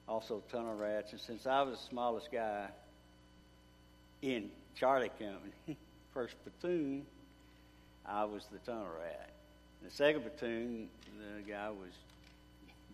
[0.08, 2.68] also tunnel rats, and since I was the smallest guy
[4.22, 5.78] in Charlie Company,
[6.14, 7.06] first platoon,
[8.06, 9.30] I was the tunnel rat.
[9.84, 11.92] The second platoon, the guy was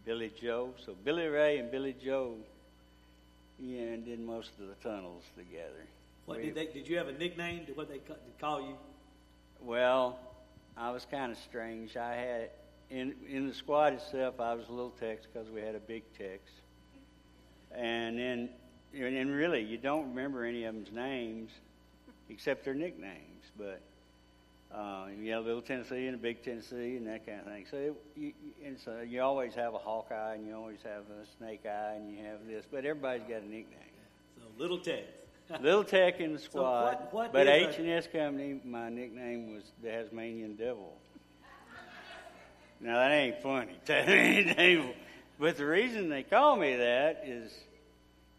[0.06, 0.74] Billy Joe.
[0.86, 2.36] So Billy Ray and Billy Joe,
[3.60, 5.86] yeah, and did most of the tunnels together.
[6.28, 6.66] What We- did they?
[6.68, 7.64] Did you have a nickname?
[7.66, 8.76] Did what they ca- call you?
[9.62, 10.20] Well,
[10.76, 11.96] I was kind of strange.
[11.96, 12.50] I had
[12.90, 16.04] in in the squad itself, I was a little Tex because we had a big
[16.18, 16.42] Tex,
[17.72, 18.50] and then
[18.94, 21.50] and and really you don't remember any of them's names
[22.30, 23.46] except their nicknames.
[23.58, 23.80] But
[24.76, 27.66] uh, you have a little Tennessee and a big Tennessee and that kind of thing.
[27.72, 31.04] So it, you, you- and so you always have a Hawkeye and you always have
[31.10, 33.96] a Snake Eye and you have this, but everybody's got a nickname.
[34.36, 35.06] So Little Ted.
[35.62, 39.54] Little Tech in the So squad, what- what but H and S Company, my nickname
[39.54, 40.98] was the Tasmanian Devil.
[42.80, 44.94] Now that ain't funny, Tasmanian Devil.
[45.40, 47.54] But the reason they call me that is,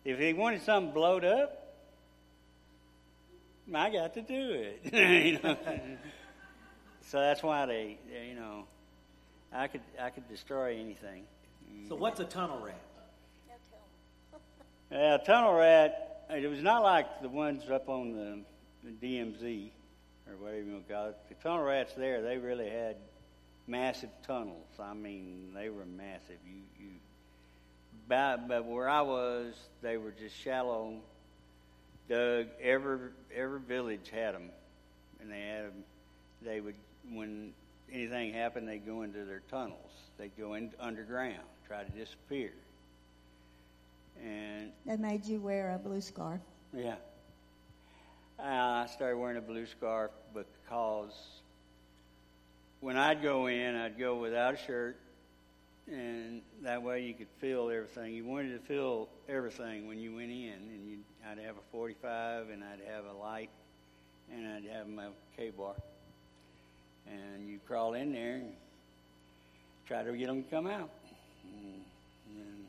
[0.04, 1.74] if he wanted something blowed up,
[3.74, 4.92] I got to do it.
[4.92, 5.56] you know?
[7.02, 8.64] so that's why they, they, you know,
[9.52, 11.24] I could I could destroy anything.
[11.88, 12.80] So what's a tunnel rat?
[14.90, 16.07] Yeah, tunnel rat.
[16.30, 18.38] It was not like the ones up on the,
[19.02, 19.70] DMZ
[20.28, 21.16] or whatever you call it.
[21.28, 22.96] The tunnel rats there, they really had
[23.66, 24.66] massive tunnels.
[24.78, 26.36] I mean, they were massive.
[26.46, 26.90] You, you,
[28.08, 31.00] but, but where I was, they were just shallow.
[32.08, 34.48] Dug every every village had them,
[35.20, 35.84] and they had 'em-
[36.40, 36.74] They would
[37.12, 37.52] when
[37.92, 39.90] anything happened, they'd go into their tunnels.
[40.18, 42.52] They'd go in underground, try to disappear.
[44.24, 46.40] And They made you wear a blue scarf.
[46.72, 46.96] yeah.
[48.38, 51.12] Uh, I started wearing a blue scarf because
[52.80, 54.96] when I'd go in, I'd go without a shirt,
[55.90, 58.14] and that way you could feel everything.
[58.14, 62.50] You wanted to feel everything when you went in, and you I'd have a 45,
[62.50, 63.50] and I'd have a light,
[64.32, 65.74] and I'd have my K-bar.
[67.08, 68.52] And you crawl in there and
[69.88, 70.90] try to get them to come out.
[71.42, 71.82] And,
[72.36, 72.64] and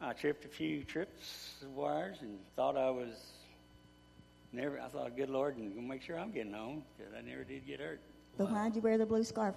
[0.00, 3.14] I tripped a few trips of wires and thought I was
[4.52, 4.78] never.
[4.78, 7.66] I thought, good Lord, and gonna make sure I'm getting home because I never did
[7.66, 8.00] get hurt.
[8.36, 9.54] But why'd you wear the blue scarf?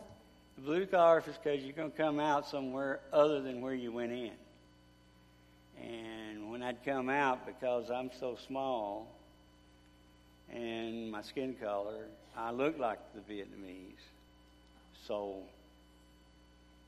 [0.56, 4.14] The blue scarf is because you're gonna come out somewhere other than where you went
[4.14, 4.32] in.
[5.82, 9.08] And when I'd come out, because I'm so small
[10.52, 14.02] and my skin color, I looked like the Vietnamese.
[15.06, 15.44] So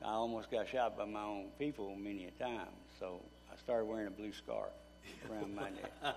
[0.02, 2.68] I almost got shot by my own people many a time.
[2.98, 3.20] So
[3.64, 4.70] started wearing a blue scarf
[5.30, 6.16] around my neck.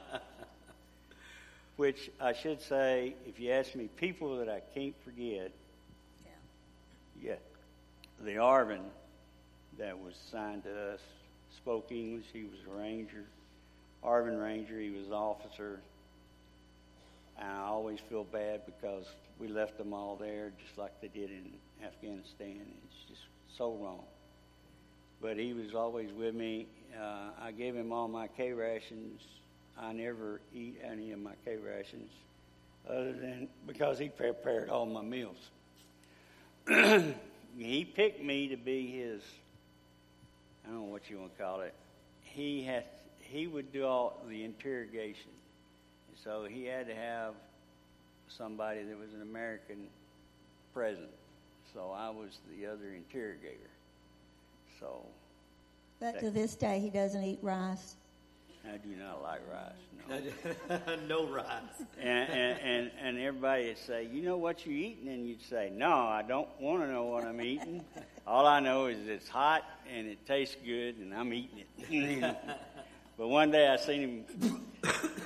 [1.76, 5.52] Which I should say, if you ask me, people that I can't forget,
[6.24, 6.32] yeah,
[7.22, 7.36] yeah
[8.24, 8.80] the ARVN
[9.78, 11.02] that was assigned to us
[11.56, 12.26] spoke English.
[12.32, 13.26] He was a ranger,
[14.04, 14.80] ARVN Ranger.
[14.80, 15.80] He was an officer.
[17.38, 19.06] And I always feel bad because
[19.40, 21.52] we left them all there just like they did in
[21.84, 22.62] Afghanistan.
[22.86, 23.24] It's just
[23.58, 24.04] so wrong.
[25.22, 26.68] But he was always with me.
[27.00, 29.22] Uh, I gave him all my K rations.
[29.78, 32.12] I never eat any of my K rations
[32.90, 35.50] other than because he prepared all my meals.
[37.58, 39.22] he picked me to be his
[40.66, 41.74] I don't know what you want to call it.
[42.22, 42.86] He had
[43.20, 45.32] he would do all the interrogation.
[46.24, 47.34] So he had to have
[48.28, 49.88] somebody that was an American
[50.74, 51.10] present.
[51.74, 53.70] So I was the other interrogator.
[54.80, 55.06] So
[56.00, 57.96] But to this day, he doesn't eat rice.
[58.66, 59.72] I do not like rice.
[60.08, 60.98] No.
[61.08, 61.46] no rice.
[62.00, 65.08] and, and, and, and everybody would say, You know what you're eating?
[65.08, 67.84] And you'd say, No, I don't want to know what I'm eating.
[68.28, 72.36] All I know is it's hot and it tastes good and I'm eating it.
[73.18, 74.62] but one day I seen him,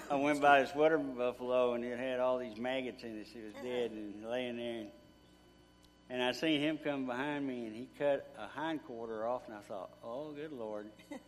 [0.09, 3.27] I went by this water buffalo and it had all these maggots in it.
[3.33, 4.79] It was dead and laying there.
[4.81, 4.89] And,
[6.09, 9.55] and I seen him come behind me and he cut a hind quarter off and
[9.55, 10.87] I thought, Oh, good Lord.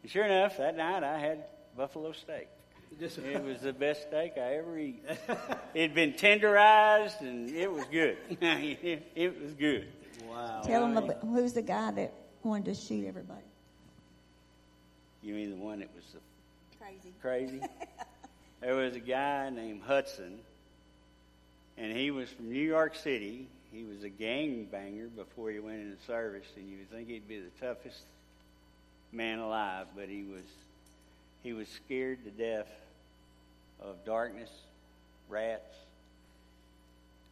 [0.00, 2.46] And sure enough, that night I had buffalo steak.
[3.00, 5.02] It was the best steak I ever eat.
[5.74, 8.16] It'd been tenderized and it was good.
[8.40, 9.88] it, it was good.
[10.30, 10.62] wow.
[10.64, 12.12] Tell him about, who's the guy that
[12.44, 13.42] wanted to shoot everybody.
[15.22, 16.20] You mean the one that was the
[16.78, 17.12] Crazy.
[17.20, 17.60] crazy?
[18.60, 20.38] there was a guy named Hudson,
[21.76, 23.48] and he was from New York City.
[23.72, 27.28] He was a gang banger before he went into service, and you would think he'd
[27.28, 28.00] be the toughest
[29.12, 30.44] man alive, but he was
[31.42, 32.68] he was scared to death
[33.80, 34.50] of darkness,
[35.28, 35.76] rats.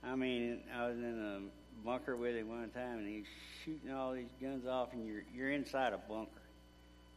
[0.04, 1.50] I mean, I was in
[1.82, 3.26] a bunker with him one time, and he's
[3.64, 6.30] shooting all these guns off, and you're you're inside a bunker,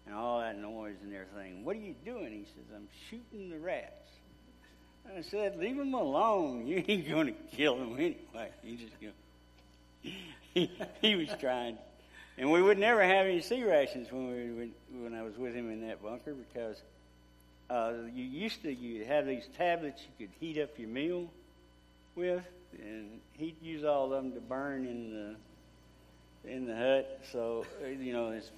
[0.05, 1.63] and all that noise and everything.
[1.63, 2.31] What are you doing?
[2.31, 3.93] He says, I'm shooting the rats.
[5.17, 6.67] I said, leave them alone.
[6.67, 8.49] You ain't going to kill them anyway.
[8.63, 9.09] He just go.
[10.53, 11.77] he, he was trying,
[12.37, 15.53] and we would never have any C rations when we when, when I was with
[15.53, 16.81] him in that bunker because
[17.69, 21.29] uh, you used to you have these tablets you could heat up your meal
[22.15, 22.43] with,
[22.79, 25.35] and he'd use all of them to burn in
[26.45, 27.21] the in the hut.
[27.31, 28.51] So uh, you know, it's,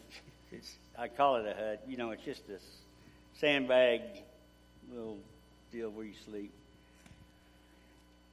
[0.52, 1.84] it's I call it a hut.
[1.88, 2.60] You know, it's just a
[3.39, 4.02] sandbag
[4.93, 5.18] little
[5.72, 6.51] deal where you sleep.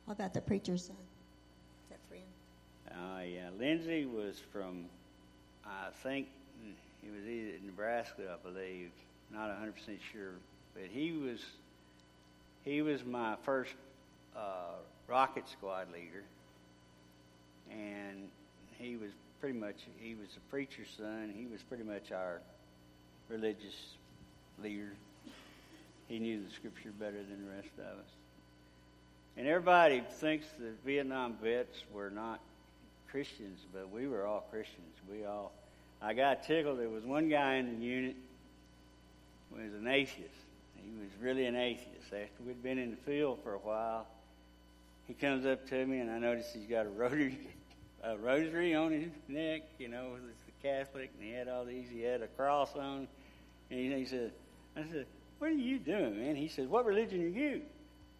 [0.07, 0.97] What about the preacher's son?
[1.85, 2.25] Is that friend?
[2.91, 4.87] Uh, yeah, Lindsay was from,
[5.65, 6.29] I think
[7.03, 8.91] he was either Nebraska, I believe.
[9.33, 9.73] Not 100%
[10.13, 10.33] sure,
[10.75, 11.41] but he was
[12.65, 13.75] he was my first
[14.37, 14.77] uh,
[15.07, 16.25] rocket squad leader,
[17.71, 18.29] and
[18.79, 19.11] he was
[19.41, 21.33] pretty much he was a preacher's son.
[21.35, 22.41] He was pretty much our
[23.29, 23.95] religious
[24.63, 24.93] leader.
[26.09, 28.11] He knew the scripture better than the rest of us.
[29.37, 32.41] And everybody thinks that Vietnam vets were not
[33.11, 34.95] Christians, but we were all Christians.
[35.11, 35.53] We all.
[36.03, 36.79] I got tickled.
[36.79, 38.17] There was one guy in the unit
[39.51, 40.35] who was an atheist.
[40.77, 42.07] He was really an atheist.
[42.07, 44.07] After we'd been in the field for a while,
[45.07, 47.39] he comes up to me, and I noticed he's got a rotary,
[48.03, 49.63] a rosary on his neck.
[49.79, 51.87] You know, he's a Catholic, and he had all these.
[51.91, 53.09] He had a cross on,
[53.71, 54.33] and he, he said,
[54.77, 55.07] "I said,
[55.39, 57.63] what are you doing, man?" He said, "What religion are you?"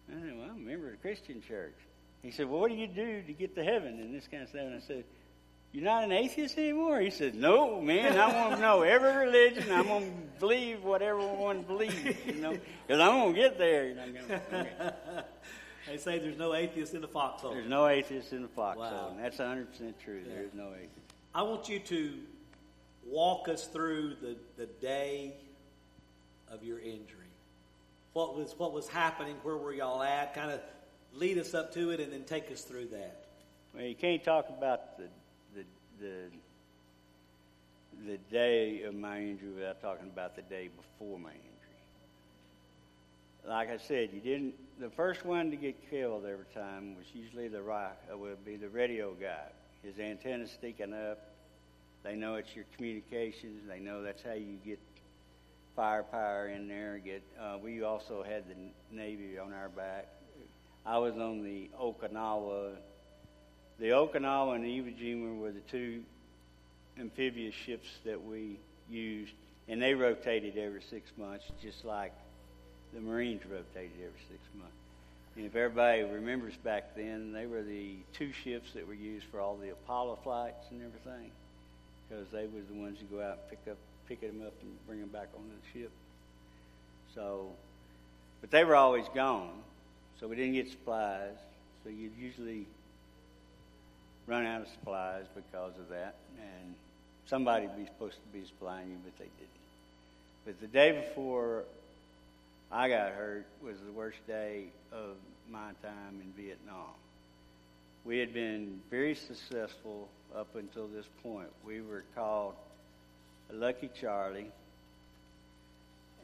[0.09, 1.75] I said, "Well, I'm a member of the Christian church."
[2.23, 4.49] He said, "Well, what do you do to get to heaven?" And this kind of
[4.49, 4.61] stuff.
[4.61, 5.03] And I said,
[5.71, 8.17] "You're not an atheist anymore?" He said, "No, man.
[8.17, 9.71] I want to know every religion.
[9.71, 11.95] I'm going to believe whatever one believes,
[12.25, 12.51] you know,
[12.87, 14.03] because I'm going to get there." You know,
[14.53, 14.91] okay.
[15.87, 17.53] They say there's no atheist in the foxhole.
[17.53, 19.09] There's no atheist in the foxhole, Wow.
[19.15, 20.21] and that's 100 percent true.
[20.23, 20.91] There is no atheist.
[21.33, 22.13] I want you to
[23.07, 25.33] walk us through the, the day
[26.51, 27.25] of your injury.
[28.13, 29.35] What was what was happening?
[29.43, 30.33] Where were y'all at?
[30.33, 30.59] Kind of
[31.13, 33.25] lead us up to it, and then take us through that.
[33.73, 35.07] Well, you can't talk about the
[35.55, 35.63] the
[35.99, 36.15] the
[38.07, 41.45] the day of my injury without talking about the day before my injury.
[43.47, 44.53] Like I said, you didn't.
[44.79, 47.97] The first one to get killed every time was usually the rock.
[48.11, 49.47] uh, Would be the radio guy.
[49.83, 51.19] His antenna's sticking up.
[52.03, 53.67] They know it's your communications.
[53.67, 54.79] They know that's how you get
[55.75, 56.99] firepower in there.
[57.03, 57.23] Get.
[57.39, 58.55] Uh, we also had the
[58.95, 60.07] Navy on our back.
[60.85, 62.77] I was on the Okinawa
[63.79, 66.03] the Okinawa and Iwo Jima were the two
[66.99, 68.59] amphibious ships that we
[68.89, 69.31] used,
[69.69, 72.13] and they rotated every six months, just like
[72.93, 74.73] the Marines rotated every six months.
[75.37, 79.39] And if everybody remembers back then, they were the two ships that were used for
[79.39, 81.31] all the Apollo flights and everything,
[82.09, 83.77] because they were the ones who go out and pick up,
[84.09, 85.91] pick them up and bring them back onto the ship.
[87.13, 87.47] So,
[88.41, 89.51] but they were always gone,
[90.19, 91.35] so we didn't get supplies.
[91.83, 92.65] So you'd usually
[94.27, 96.75] run out of supplies because of that, and
[97.27, 99.49] somebody would be supposed to be supplying you, but they didn't.
[100.45, 101.63] But the day before
[102.71, 105.15] I got hurt was the worst day of
[105.49, 106.93] my time in Vietnam.
[108.05, 111.49] We had been very successful up until this point.
[111.65, 112.55] We were called
[113.51, 114.51] Lucky Charlie,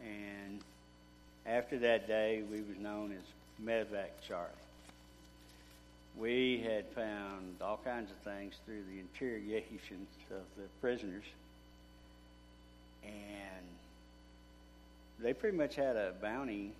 [0.03, 0.59] and
[1.45, 4.51] after that day, we was known as Medevac Charlie
[6.17, 11.25] we had found all kinds of things through the interrogations of the prisoners,
[13.03, 13.65] and
[15.19, 16.71] they pretty much had a bounty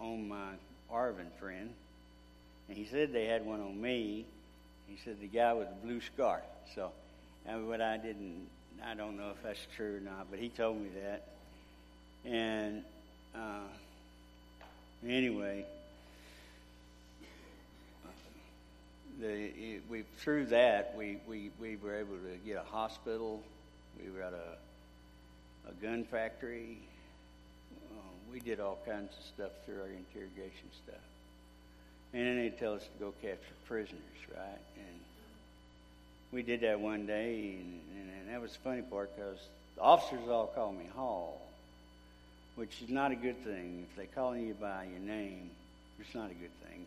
[0.00, 0.52] on my
[0.92, 1.70] ARVN friend,
[2.68, 4.24] and he said they had one on me.
[4.88, 6.42] He said the guy with the blue scarf.
[6.74, 6.90] So,
[7.46, 8.48] what I didn't,
[8.82, 11.28] I don't know if that's true or not, but he told me that.
[12.24, 12.82] And
[13.34, 13.68] uh,
[15.06, 15.66] anyway,
[19.20, 23.42] the, it, we through that we, we, we were able to get a hospital.
[24.02, 26.78] We were at a, a gun factory.
[27.92, 28.00] Uh,
[28.32, 31.00] we did all kinds of stuff through our interrogation stuff.
[32.12, 34.00] And then they'd tell us to go capture prisoners,
[34.36, 34.58] right?
[34.76, 35.00] And
[36.34, 39.38] we did that one day, and, and, that was the funny part because
[39.76, 41.40] the officers all called me Hall,
[42.56, 43.86] which is not a good thing.
[43.88, 45.50] If they call you by your name,
[46.00, 46.86] it's not a good thing.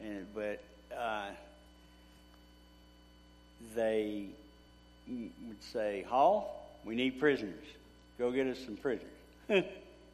[0.00, 0.62] And but
[0.96, 1.30] uh,
[3.74, 4.26] they
[5.08, 7.64] would say, Hall, we need prisoners.
[8.16, 9.10] Go get us some prisoners.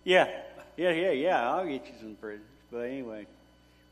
[0.05, 0.31] yeah,
[0.79, 2.47] yeah, yeah, yeah, I'll get you some prisoners.
[2.73, 3.27] But anyway,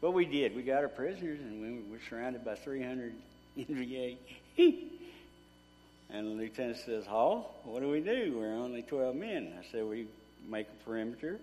[0.00, 0.56] but we did.
[0.56, 3.12] We got our prisoners, and we were surrounded by 300
[3.58, 4.16] NVA.
[4.58, 4.86] and
[6.10, 8.36] the lieutenant says, Hall, what do we do?
[8.38, 9.52] We're only 12 men.
[9.58, 10.06] I said, we
[10.48, 11.38] make a perimeter.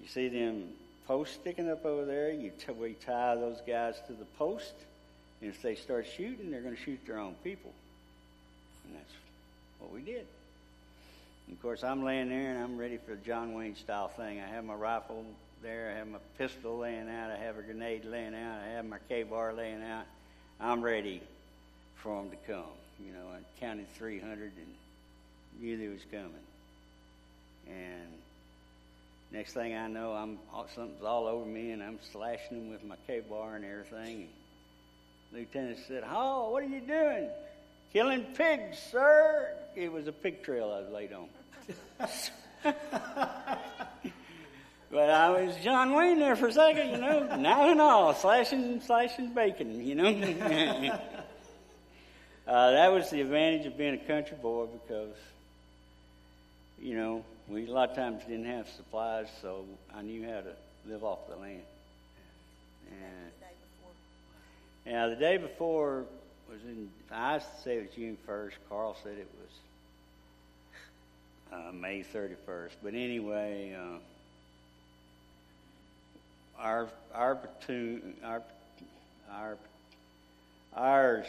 [0.00, 0.68] You see them
[1.06, 2.30] posts sticking up over there.
[2.30, 4.74] You t- we tie those guys to the post.
[5.40, 7.72] And if they start shooting, they're going to shoot their own people.
[8.84, 9.12] And that's
[9.80, 10.26] what we did.
[11.46, 14.40] And of course, I'm laying there and I'm ready for the John Wayne style thing.
[14.40, 15.24] I have my rifle
[15.62, 18.84] there, I have my pistol laying out, I have a grenade laying out, I have
[18.84, 20.04] my K bar laying out.
[20.60, 21.20] I'm ready
[22.02, 22.64] for them to come.
[23.04, 24.66] You know, I counted 300 and
[25.60, 26.32] knew they was coming.
[27.68, 28.08] And
[29.30, 30.38] next thing I know, I'm
[30.74, 34.22] something's all over me, and I'm slashing them with my K bar and everything.
[34.22, 34.28] And
[35.32, 37.28] Lieutenant said, "Oh, what are you doing?"
[37.92, 39.54] Killing pigs, sir.
[39.74, 41.28] It was a pig trail I was laid on.
[44.90, 48.80] but I was John Wayne there for a second, you know, now and all, slashing,
[48.80, 50.98] slashing bacon, you know.
[52.48, 55.14] uh, that was the advantage of being a country boy because,
[56.80, 60.54] you know, we a lot of times didn't have supplies, so I knew how to
[60.86, 61.62] live off the land.
[62.90, 63.30] And
[64.86, 66.06] yeah, the day before
[66.48, 66.88] was in.
[67.12, 68.56] I say it was June first.
[68.68, 69.28] Carl said it
[71.52, 72.76] was uh, May thirty first.
[72.82, 73.98] But anyway, uh,
[76.58, 78.42] our our platoon our
[79.30, 79.58] our
[80.74, 81.24] our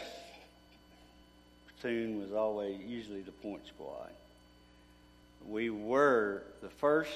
[1.80, 4.10] platoon was always usually the point squad
[5.48, 7.12] we were the first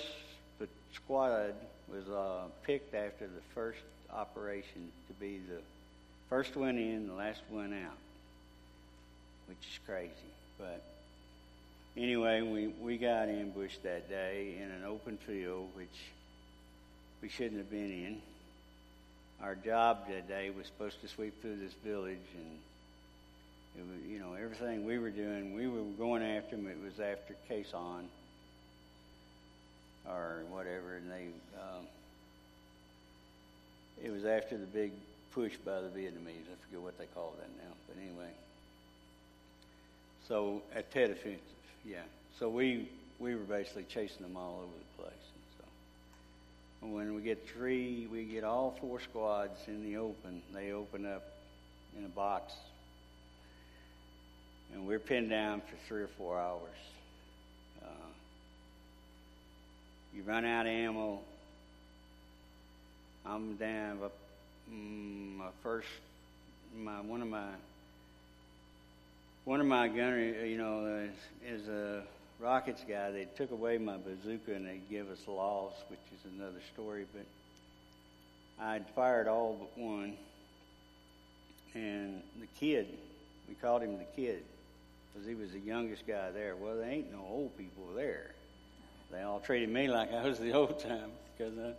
[0.94, 1.54] squad
[1.88, 3.80] was uh, picked after the first
[4.12, 5.60] operation to be the
[6.28, 7.98] first one in, the last one out,
[9.48, 10.10] which is crazy.
[10.58, 10.82] But
[11.96, 15.88] anyway, we, we got ambushed that day in an open field, which
[17.20, 18.22] we shouldn't have been in.
[19.42, 22.58] Our job that day was supposed to sweep through this village, and
[23.76, 26.66] it was, you know, everything we were doing, we were going after them.
[26.66, 28.04] It was after Khe Sanh
[30.08, 31.26] or whatever, and they,
[31.58, 31.86] um,
[34.02, 34.92] it was after the big
[35.32, 36.46] push by the Vietnamese.
[36.46, 38.30] I forget what they call that now, but anyway.
[40.28, 41.40] So at Tet Offensive,
[41.84, 42.02] yeah.
[42.38, 45.24] So we we were basically chasing them all over the place.
[46.82, 50.42] And so when we get three, we get all four squads in the open.
[50.52, 51.24] They open up
[51.96, 52.52] in a box
[54.74, 56.60] and we're pinned down for three or four hours.
[57.82, 58.08] Uh,
[60.14, 61.20] you run out of ammo.
[63.24, 63.98] I'm down.
[64.70, 65.88] Mm, my first,
[66.76, 67.48] my one of my
[69.44, 71.06] one of my gunner, you know,
[71.46, 72.02] is, is a
[72.40, 73.10] rockets guy.
[73.10, 77.06] They took away my bazooka and they give us LAWs, which is another story.
[77.12, 80.16] But I'd fired all but one,
[81.74, 82.86] and the kid,
[83.48, 84.42] we called him the kid
[85.14, 86.56] because he was the youngest guy there.
[86.56, 88.32] Well, there ain't no old people there.
[89.12, 91.10] They all treated me like I was the old time.
[91.38, 91.72] Cause I,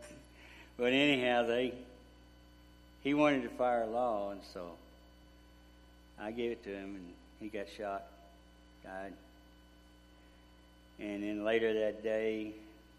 [0.77, 1.73] but anyhow, they
[3.01, 4.71] he wanted to fire law, and so
[6.19, 8.05] I gave it to him, and he got shot,
[8.83, 9.13] died.
[10.99, 12.51] And then later that day,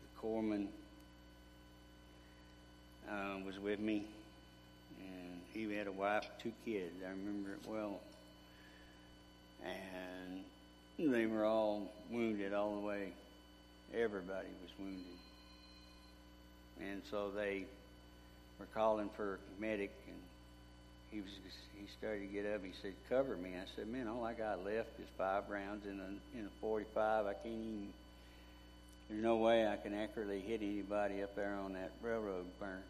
[0.03, 0.67] the corpsman
[3.11, 4.05] uh, was with me,
[5.01, 6.95] and he had a wife, two kids.
[7.05, 8.01] I remember it well
[9.69, 13.13] and they were all wounded all the way.
[13.95, 15.05] Everybody was wounded.
[16.81, 17.65] And so they
[18.59, 20.17] were calling for a medic, and
[21.11, 21.31] he was
[21.79, 22.65] he started to get up.
[22.65, 26.01] He said, "Cover me." I said, "Man, all I got left is five rounds in
[26.01, 27.27] a in a 45.
[27.27, 27.93] I can't even.
[29.09, 32.83] There's no way I can accurately hit anybody up there on that railroad berm."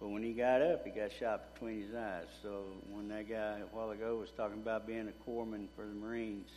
[0.00, 2.24] But when he got up, he got shot between his eyes.
[2.42, 5.94] So when that guy a while ago was talking about being a corpsman for the
[5.94, 6.48] Marines,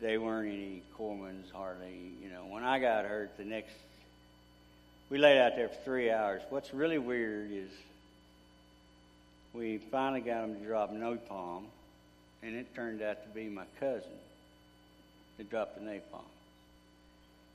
[0.00, 2.12] they weren't any corpsmen hardly.
[2.22, 3.72] You know, when I got hurt, the next
[5.10, 6.42] we laid out there for three hours.
[6.50, 7.70] What's really weird is
[9.52, 11.64] we finally got him to drop napalm,
[12.42, 14.10] and it turned out to be my cousin
[15.36, 16.24] that dropped the napalm.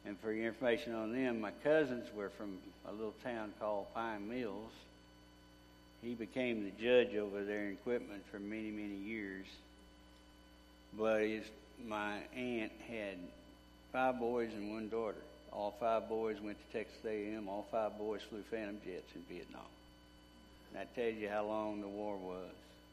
[0.06, 4.30] And for your information on them, my cousins were from a little town called Pine
[4.30, 4.72] Mills.
[6.02, 9.46] He became the judge over there in equipment for many, many years.
[10.98, 11.44] But his,
[11.88, 13.18] my aunt had
[13.92, 15.18] five boys and one daughter.
[15.52, 17.50] All five boys went to Texas A&M.
[17.50, 19.62] All five boys flew Phantom jets in Vietnam.
[20.70, 22.50] And that tells you how long the war was.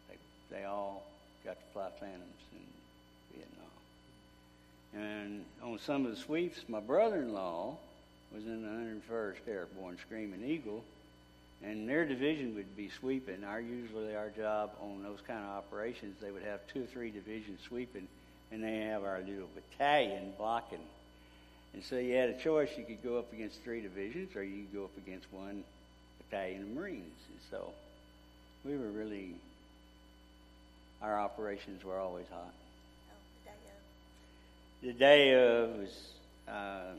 [0.08, 1.04] They, they all
[1.44, 2.75] got to fly Phantoms Vietnam.
[4.96, 7.76] And on some of the sweeps, my brother-in-law
[8.34, 10.82] was in the 101st Airborne Screaming Eagle,
[11.62, 13.44] and their division would be sweeping.
[13.44, 17.10] Our usually our job on those kind of operations, they would have two or three
[17.10, 18.08] divisions sweeping,
[18.50, 20.80] and they have our little battalion blocking.
[21.74, 24.64] And so you had a choice: you could go up against three divisions, or you
[24.64, 25.62] could go up against one
[26.18, 27.20] battalion of Marines.
[27.28, 27.70] And so
[28.64, 29.34] we were really
[31.02, 32.54] our operations were always hot.
[34.86, 36.10] The day of was
[36.46, 36.92] uh,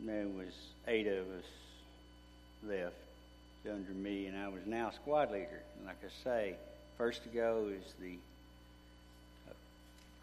[0.00, 0.52] there was
[0.88, 1.44] eight of us
[2.66, 2.96] left
[3.72, 5.60] under me, and I was now squad leader.
[5.78, 6.56] And like I say,
[6.98, 8.16] first to go is the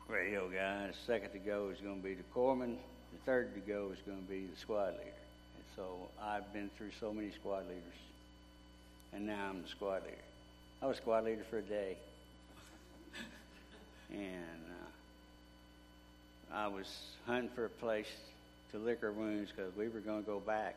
[0.10, 0.88] radio guy.
[0.88, 2.76] The second to go is going to be the corpsman.
[3.14, 5.16] The third to go is going to be the squad leader.
[5.56, 5.86] And so
[6.22, 8.02] I've been through so many squad leaders,
[9.14, 10.18] and now I'm the squad leader.
[10.82, 11.96] I was squad leader for a day,
[14.14, 14.63] and
[16.56, 16.86] I was
[17.26, 18.12] hunting for a place
[18.72, 20.76] to lick our wounds because we were going to go back.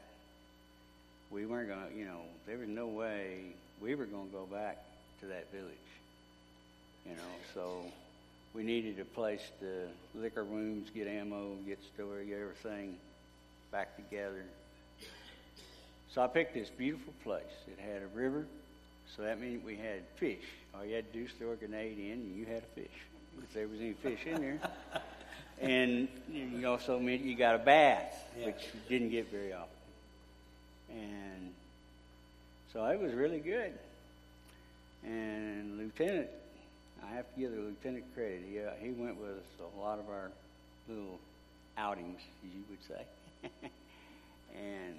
[1.30, 3.40] We weren't going to, you know, there was no way
[3.82, 4.82] we were going to go back
[5.20, 5.74] to that village.
[7.04, 7.82] You know, so
[8.54, 9.86] we needed a place to
[10.18, 12.96] lick our wounds, get ammo, get story, get everything
[13.70, 14.44] back together.
[16.14, 17.42] So I picked this beautiful place.
[17.66, 18.46] It had a river,
[19.14, 20.44] so that meant we had fish.
[20.74, 22.96] All you had to do was throw a grenade in, and you had a fish.
[23.42, 24.58] If there was any fish in there.
[25.60, 28.46] and you also meant you got a bath, Yeah.
[28.46, 29.68] which you didn't get very often.
[30.90, 31.54] And
[32.72, 33.72] so it was really good.
[35.04, 36.28] And Lieutenant,
[37.04, 38.42] I have to give the lieutenant credit.
[38.50, 40.30] He, uh, he went with us a lot of our
[40.88, 41.18] little
[41.78, 43.50] outings, as you would say.
[44.56, 44.94] and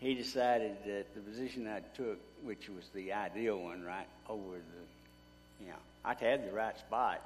[0.00, 5.64] he decided that the position I took, which was the ideal one, right over the,
[5.64, 7.22] you know, I had the right spot.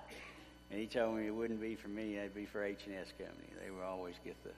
[0.71, 3.07] And he told me it wouldn't be for me; it'd be for H and S
[3.19, 3.49] Company.
[3.65, 4.51] They would always get the.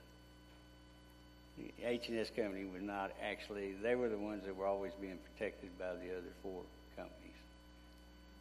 [1.84, 5.18] H and S Company was not actually; they were the ones that were always being
[5.32, 6.62] protected by the other four
[6.96, 7.16] companies.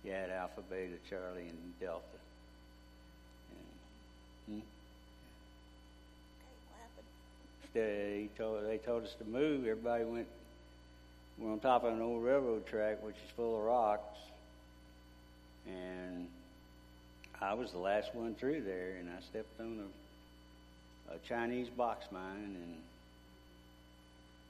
[0.03, 2.03] You had Alpha, Beta, Charlie, and Delta.
[4.47, 4.65] And, hmm?
[7.73, 9.67] They told they told us to move.
[9.67, 10.27] Everybody went.
[11.37, 14.17] We're on top of an old railroad track, which is full of rocks,
[15.67, 16.27] and
[17.41, 19.79] I was the last one through there, and I stepped on
[21.09, 22.75] a, a Chinese box mine and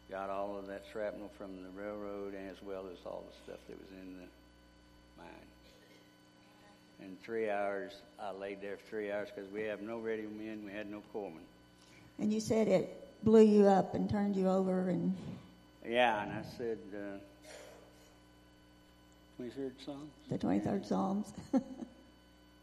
[0.10, 3.78] got all of that shrapnel from the railroad, as well as all the stuff that
[3.78, 5.30] was in the mine.
[7.02, 10.64] In three hours, I laid there for three hours because we have no radio men,
[10.66, 11.46] we had no corpsmen.
[12.18, 15.16] And you said it blew you up and turned you over, and
[15.88, 17.20] Yeah, and I said, uh,
[19.42, 20.10] 23rd Psalm?
[20.30, 21.28] the 23rd Psalms.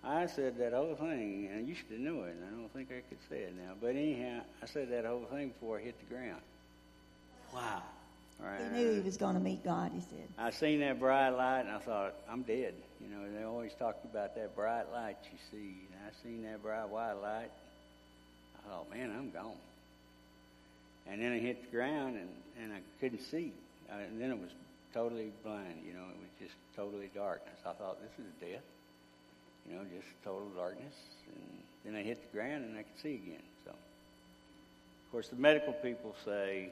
[0.07, 2.91] I said that whole thing, and I used to know it, and I don't think
[2.91, 3.73] I could say it now.
[3.81, 6.41] But anyhow, I said that whole thing before I hit the ground.
[7.53, 7.83] Wow.
[8.39, 8.61] Right.
[8.61, 10.29] he knew he was going to meet God, he said.
[10.39, 12.75] I seen that bright light, and I thought, I'm dead.
[13.01, 15.75] You know, they always talk about that bright light you see.
[15.91, 17.51] And I seen that bright white light.
[18.59, 19.57] I thought, man, I'm gone.
[21.09, 22.29] And then I hit the ground, and,
[22.63, 23.53] and I couldn't see.
[23.91, 24.51] Uh, and then it was
[24.95, 25.83] totally blind.
[25.85, 27.59] You know, it was just totally darkness.
[27.65, 28.63] I thought, this is death.
[29.69, 30.95] You know, just total darkness.
[31.85, 33.43] And then I hit the ground, and I could see again.
[33.65, 36.71] So, of course, the medical people say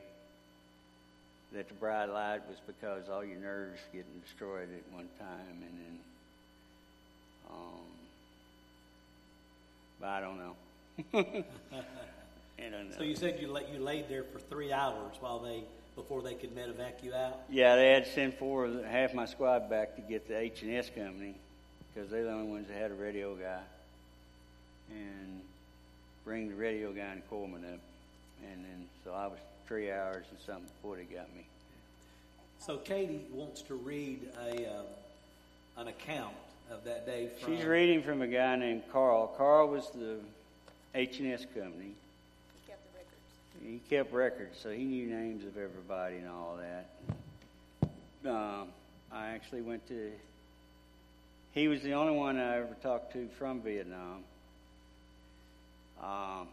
[1.52, 5.78] that the bright light was because all your nerves getting destroyed at one time, and
[5.78, 5.98] then,
[7.50, 7.80] um,
[10.00, 10.56] but I don't know.
[12.58, 12.96] I don't know.
[12.96, 15.64] So you said you la- you laid there for three hours while they
[15.96, 17.42] before they could medevac you out.
[17.48, 20.72] Yeah, they had to send four half my squad back to get the H and
[20.72, 21.36] S company
[21.94, 23.60] because they're the only ones that had a radio guy,
[24.90, 25.40] and
[26.24, 27.80] bring the radio guy and Coleman up,
[28.50, 31.46] and then so I was three hours and something before they got me.
[32.58, 36.34] So Katie wants to read a uh, an account
[36.70, 37.56] of that day from.
[37.56, 39.34] She's reading from a guy named Carl.
[39.36, 40.16] Carl was the
[40.94, 41.92] H and S company.
[42.54, 43.62] He kept the records.
[43.62, 46.90] He kept records, so he knew names of everybody and all that.
[48.28, 48.68] Um,
[49.12, 50.10] I actually went to.
[51.54, 54.24] He was the only one I ever talked to from Vietnam.
[56.02, 56.48] Um,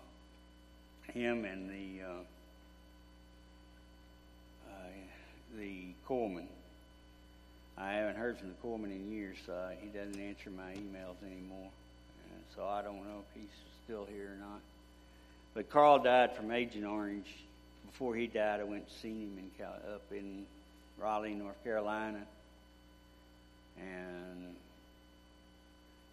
[1.11, 2.11] him and the uh,
[4.69, 4.89] uh,
[5.57, 6.45] the corpsman.
[7.79, 9.37] I haven't heard from the corpsman in years,
[9.81, 11.71] he doesn't answer my emails anymore.
[12.31, 13.49] And so I don't know if he's
[13.83, 14.61] still here or not.
[15.55, 17.27] But Carl died from Agent Orange.
[17.91, 20.45] Before he died, I went to see him in Cal- up in
[20.99, 22.21] Raleigh, North Carolina.
[23.79, 24.55] And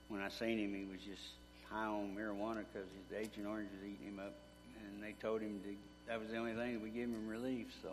[0.08, 1.22] when I seen him, he was just
[1.70, 4.32] high on marijuana because his Agent Orange was eating him up.
[4.80, 5.76] and they told him to,
[6.10, 7.66] that was the only thing that would give him relief.
[7.82, 7.90] So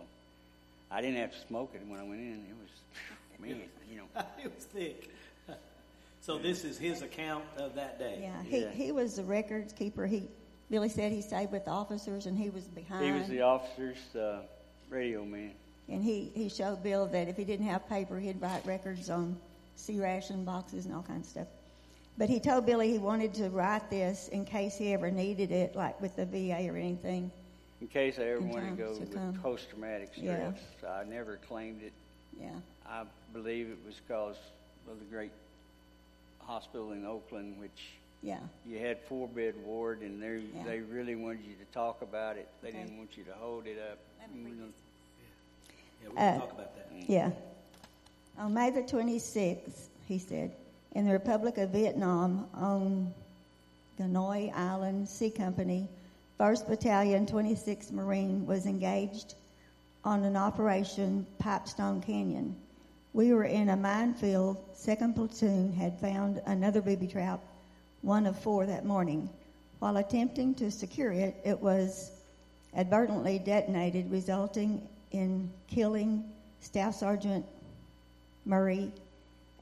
[0.91, 2.45] I didn't have to smoke it when I went in.
[2.49, 3.61] It was, man,
[3.91, 4.05] you know.
[4.43, 5.09] it was thick.
[6.22, 8.18] So this is his account of that day.
[8.22, 8.72] Yeah, he, Yeah.
[8.72, 10.07] he was the records keeper.
[10.07, 10.24] He
[10.72, 13.05] Billy said he stayed with the officers and he was behind.
[13.05, 14.39] He was the officer's uh,
[14.89, 15.51] radio man.
[15.88, 19.38] and he, he showed Bill that if he didn't have paper, he'd write records on
[19.76, 21.47] C ration boxes and all kinds of stuff.
[22.18, 25.76] But he told Billy he wanted to write this in case he ever needed it,
[25.76, 27.32] like with the VA or anything.
[27.82, 30.53] In case I ever wanted to go to with post-traumatic Yeah.
[30.53, 31.91] stress, So I never claimed it.
[32.39, 32.49] Yeah,
[32.88, 33.03] I
[33.34, 34.38] believe it was because
[34.89, 35.32] of the great
[36.39, 40.63] hospital in Oakland, which yeah, you had four bed ward, and they Yeah.
[40.63, 42.47] they really wanted you to talk about it.
[42.61, 42.80] They Okay.
[42.84, 43.99] didn't want you to hold it up.
[44.20, 44.72] Let me read You know,
[46.03, 46.88] Yeah, we can Uh, talk about that.
[47.07, 47.32] yeah.
[48.38, 50.51] On May the 26th, he said,
[50.96, 53.14] in the Republic of Vietnam on
[53.98, 55.89] Go Noi Island C Company,
[56.39, 59.36] 1st Battalion, 26th Marine was engaged
[60.06, 62.56] on an operation Pipestone Canyon.
[63.14, 64.58] We were in a minefield.
[64.74, 67.41] Second platoon had found another booby trap,
[68.02, 69.30] one of four that morning.
[69.80, 72.12] While attempting to secure it, it was
[72.74, 76.24] advertently detonated, resulting in killing
[76.62, 77.46] Staff Sergeant
[78.46, 78.91] Murray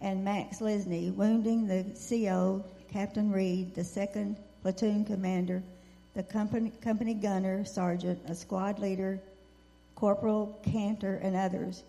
[0.03, 5.63] and Mac Lindsay, wounding the CO, Captain Reed, the second platoon commander,
[6.13, 9.19] the company, company gunner, sergeant, a squad leader,
[9.95, 11.83] Corporal Cantor, and others.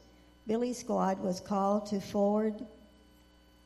[0.46, 2.54] Billy's squad was called to forward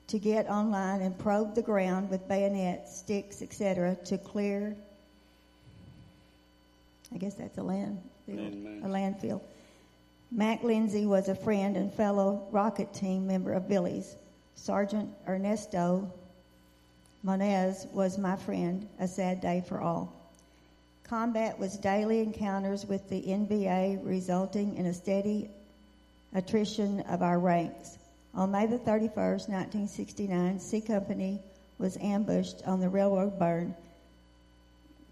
[0.06, 4.74] to get online and probe the ground with bayonets, sticks, etc., to clear.
[7.14, 7.60] I guess that's a.
[7.60, 8.82] Landmine.
[8.82, 9.42] A landfill.
[10.30, 14.16] Mac Lindsay was a friend and fellow rocket team member of Billy's.
[14.58, 16.12] Sergeant Ernesto
[17.24, 20.12] Monez was my friend, a sad day for all.
[21.04, 25.48] Combat was daily encounters with the NVA, resulting in a steady
[26.34, 27.98] attrition of our ranks.
[28.34, 31.40] On May the 31st, 1969, C Company
[31.78, 33.74] was ambushed on the railroad berm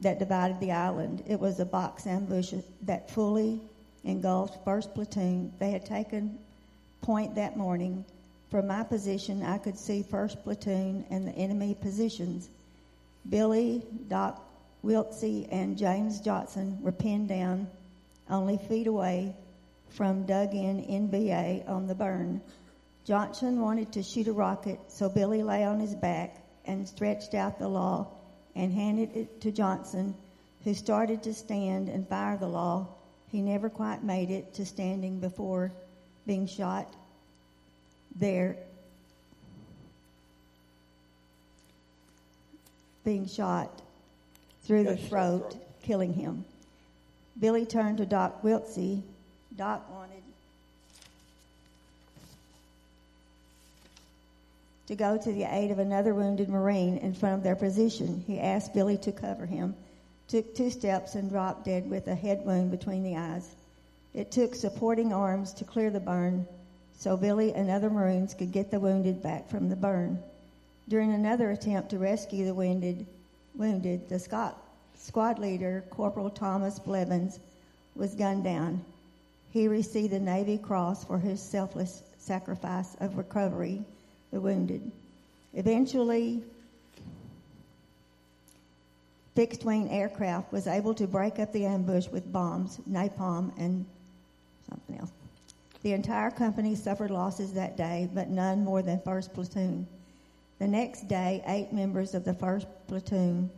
[0.00, 1.22] that divided the island.
[1.26, 3.60] It was a box ambush that fully
[4.04, 5.52] engulfed 1st Platoon.
[5.58, 6.38] They had taken
[7.00, 8.04] point that morning.
[8.50, 12.48] From my position, I could see 1st Platoon and the enemy positions.
[13.28, 14.40] Billy, Doc
[14.84, 17.66] Wiltsey, and James Johnson were pinned down
[18.30, 19.34] only feet away
[19.90, 22.40] from dug in NVA on the berm.
[23.04, 27.58] Johnson wanted to shoot a rocket, so Billy lay on his back and stretched out
[27.58, 28.06] the law
[28.54, 30.14] and handed it to Johnson,
[30.62, 32.86] who started to stand and fire the law.
[33.28, 35.72] He never quite made it to standing before
[36.26, 36.94] being shot
[38.18, 38.56] there.
[43.04, 43.70] Being shot
[44.64, 45.66] through the Got shot in the throat, throat.
[45.82, 46.44] killing him.
[47.38, 49.02] Billy turned to Doc Wiltsey.
[49.56, 50.22] Doc wanted
[54.86, 58.22] to go to the aid of another wounded Marine in front of their position.
[58.26, 59.74] He asked Billy to cover him,
[60.28, 63.48] took two steps, and dropped dead with a head wound between the eyes.
[64.14, 66.46] It took supporting arms to clear the berm
[66.98, 70.18] so Billy and other Marines could get the wounded back from the berm.
[70.88, 73.06] During another attempt to rescue the wounded,
[73.54, 74.56] wounded the Scot,
[74.96, 77.38] squad leader, Corporal Thomas Blevins,
[77.94, 78.84] was gunned down.
[79.50, 83.84] He received the Navy Cross for his selfless sacrifice of recovery
[84.32, 84.90] the wounded.
[85.54, 86.42] Eventually,
[89.34, 93.86] fixed wing aircraft was able to break up the ambush with bombs, napalm, and
[94.68, 95.10] something else.
[95.86, 99.86] The entire company suffered losses that day, but none more than 1st Platoon.
[100.58, 103.48] The next day, eight members of the 1st Platoon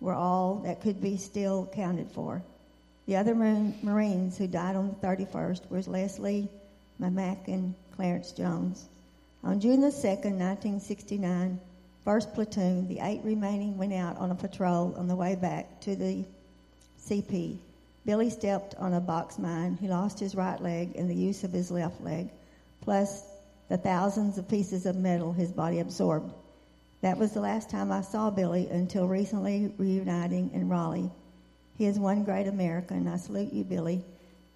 [0.00, 2.42] were all that could be still counted for.
[3.06, 6.48] The other Marine- Marines who died on the 31st was Leslie
[7.00, 8.88] Mamack and Clarence Jones.
[9.44, 11.60] On June the 2nd, 1969,
[12.04, 15.94] 1st Platoon, the eight remaining went out on a patrol on the way back to
[15.94, 16.24] the
[16.98, 17.58] CP.
[18.04, 19.78] Billy stepped on a box mine.
[19.80, 22.30] He lost his right leg and the use of his left leg,
[22.80, 23.22] plus
[23.68, 26.32] the thousands of pieces of metal his body absorbed.
[27.00, 31.10] That was the last time I saw Billy until recently reuniting in Raleigh.
[31.78, 33.08] He is one great American.
[33.08, 34.04] I salute you, Billy.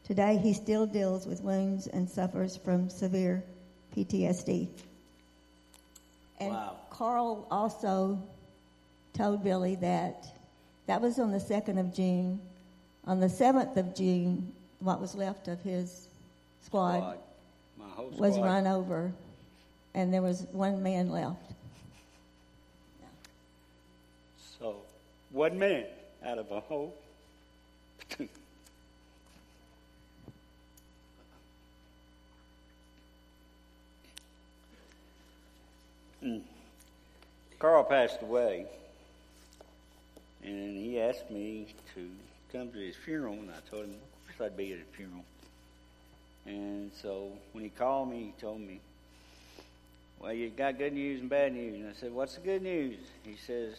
[0.05, 3.43] Today he still deals with wounds and suffers from severe
[3.97, 4.69] PTSD.
[6.39, 6.77] And Wow.
[6.91, 8.23] Carl also
[9.15, 10.25] told Billy that
[10.87, 12.41] that was on the 2nd of June.
[13.07, 16.09] On the 7th of June, what was left of his
[16.65, 17.19] squad,
[17.77, 18.19] squad.
[18.19, 18.47] was squad.
[18.47, 19.13] run over,
[19.95, 21.53] and there was one man left.
[24.59, 24.77] So,
[25.31, 25.85] one man
[26.25, 26.95] out of a whole.
[36.23, 36.39] Hmm.
[37.59, 38.67] Carl passed away,
[40.43, 42.09] and he asked me to
[42.53, 45.25] come to his funeral, and I told him, of course I'd be at his funeral.
[46.47, 48.81] And so when he called me, he told me,
[50.21, 51.75] well, you got good news and bad news.
[51.75, 52.99] And I said, what's the good news?
[53.25, 53.75] He says,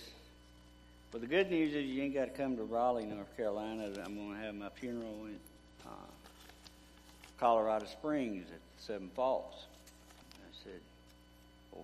[1.12, 3.90] well, the good news is you ain't got to come to Raleigh, North Carolina.
[4.06, 5.40] I'm going to have my funeral in
[5.86, 5.90] uh,
[7.40, 9.66] Colorado Springs at Seven Falls.
[10.36, 10.82] I said,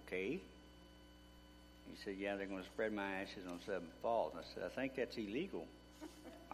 [0.07, 0.39] okay.
[1.89, 4.33] He said, yeah, they're going to spread my ashes on Seven Falls.
[4.37, 5.65] I said, I think that's illegal.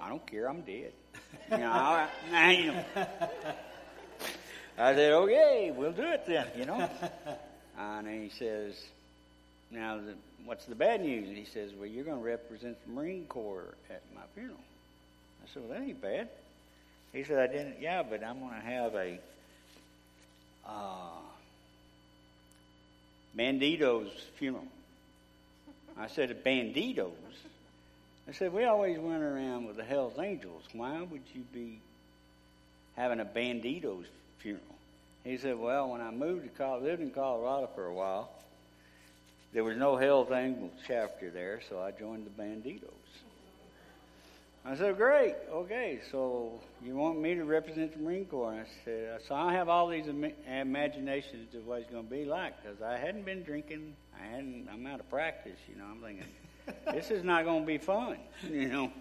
[0.02, 0.50] I don't care.
[0.50, 0.92] I'm dead.
[1.52, 2.84] you know, I, I.
[4.78, 6.90] I said, okay, we'll do it then, you know.
[7.78, 8.82] and he says,
[9.70, 10.14] now, the,
[10.46, 11.28] what's the bad news?
[11.36, 14.58] He says, well, you're going to represent the Marine Corps at my funeral.
[15.44, 16.30] I said, well, that ain't bad.
[17.12, 19.20] He said, I didn't, yeah, but I'm going to have a
[20.66, 21.22] uh,
[23.38, 24.68] Bandito's funeral.
[25.98, 27.12] I said, Banditos?
[28.30, 30.62] I said, we always went around with the Hells Angels.
[30.74, 31.80] Why would you be
[32.96, 34.06] having a Bandito's
[34.38, 34.64] funeral?
[35.24, 38.30] He said, well, when I moved to Colorado, lived in Colorado for a while,
[39.52, 42.84] there was no Hells Angels chapter there, so I joined the Banditos.
[44.64, 48.52] I said, great, okay, so you want me to represent the Marine Corps?
[48.52, 52.12] And I said, so I have all these Im- imaginations of what it's going to
[52.12, 53.96] be like because I hadn't been drinking.
[54.22, 55.86] I hadn't, I'm out of practice, you know.
[55.90, 56.28] I'm thinking,
[56.94, 58.18] this is not going to be fun,
[58.50, 58.92] you know.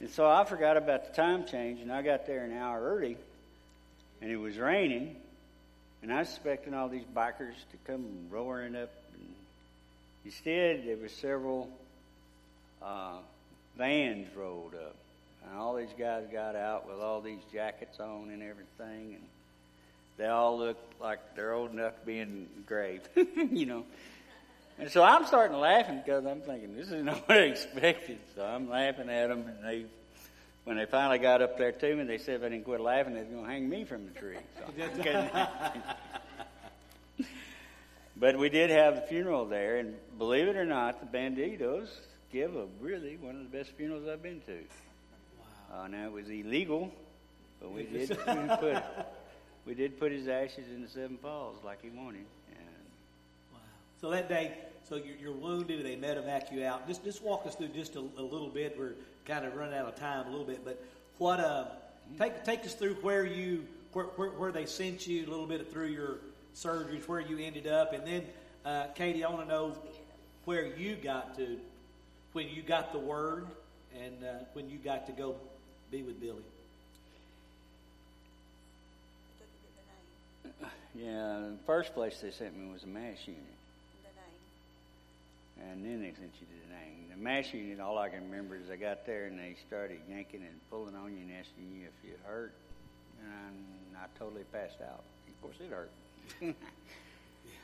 [0.00, 3.16] And so I forgot about the time change, and I got there an hour early,
[4.20, 5.16] and it was raining,
[6.02, 8.90] and I was expecting all these bikers to come roaring up.
[9.14, 9.34] And
[10.24, 11.70] instead, there were several
[12.82, 13.18] uh,
[13.78, 14.96] vans rolled up,
[15.44, 19.22] and all these guys got out with all these jackets on and everything, and
[20.18, 23.00] they all looked like they're old enough to be in the grave,
[23.50, 23.84] you know.
[24.78, 28.18] And so I'm starting laughing because I'm thinking this is not what I expected.
[28.34, 29.86] So I'm laughing at them, and they,
[30.64, 33.14] when they finally got up there to me, they said if I didn't quit laughing,
[33.14, 34.36] they was going to hang me from the tree.
[34.58, 34.64] So
[38.16, 41.88] but we did have the funeral there, and believe it or not, the Banditos
[42.30, 44.58] give a really one of the best funerals I've been to.
[45.72, 45.84] Wow.
[45.84, 46.92] Uh, now it was illegal,
[47.60, 48.82] but we did put
[49.64, 52.24] we did put his ashes in the Seven Falls like he wanted.
[54.00, 54.52] So that day,
[54.88, 55.84] so you're, you're wounded.
[55.84, 56.86] They medevac you out.
[56.86, 58.76] Just just walk us through just a, a, little bit.
[58.78, 58.94] We're
[59.24, 60.82] kind of running out of time a little bit, but
[61.18, 61.66] what uh,
[62.18, 65.72] take take us through where you where, where, where they sent you a little bit
[65.72, 66.18] through your
[66.54, 68.24] surgeries, where you ended up, and then
[68.64, 69.76] uh, Katie, I want to know
[70.44, 71.58] where you got to
[72.32, 73.46] when you got the word
[73.98, 75.36] and uh, when you got to go
[75.90, 76.42] be with Billy.
[80.94, 83.55] Yeah, the first place they sent me was a mass unit.
[85.60, 87.08] And then they sent you to the name.
[87.10, 90.42] The mass unit, all I can remember is I got there and they started yanking
[90.42, 92.52] and pulling on you and asking you if you hurt.
[93.22, 95.02] And I totally passed out.
[95.28, 95.90] Of course, it hurt.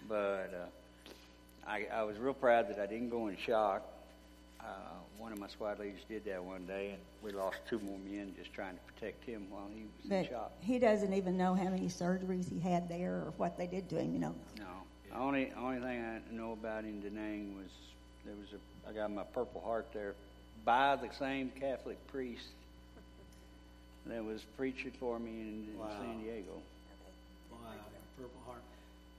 [0.08, 3.82] but uh, I, I was real proud that I didn't go in shock.
[4.60, 4.64] Uh,
[5.18, 8.32] one of my squad leaders did that one day, and we lost two more men
[8.38, 10.52] just trying to protect him while he was but in shock.
[10.60, 13.98] He doesn't even know how many surgeries he had there or what they did to
[13.98, 14.34] him, you know.
[14.58, 14.64] No.
[15.12, 17.70] The only only thing I know about in Da Nang was
[18.24, 20.14] there was a I got my Purple Heart there
[20.64, 22.46] by the same Catholic priest
[24.06, 25.88] that was preaching for me in, in wow.
[26.00, 26.52] San Diego.
[27.50, 27.58] Wow,
[28.16, 28.62] Purple Heart.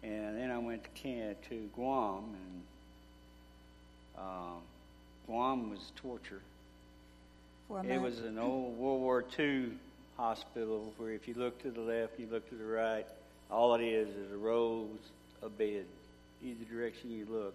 [0.04, 2.62] And then I went to Kenya, to Guam, and
[4.18, 4.60] uh,
[5.28, 6.42] Guam was torture.
[7.88, 9.70] it was an old World War II
[10.18, 13.06] hospital where if you look to the left, you look to the right,
[13.50, 14.90] all it is is a rows
[15.44, 15.86] of bed,
[16.44, 17.54] either direction you look.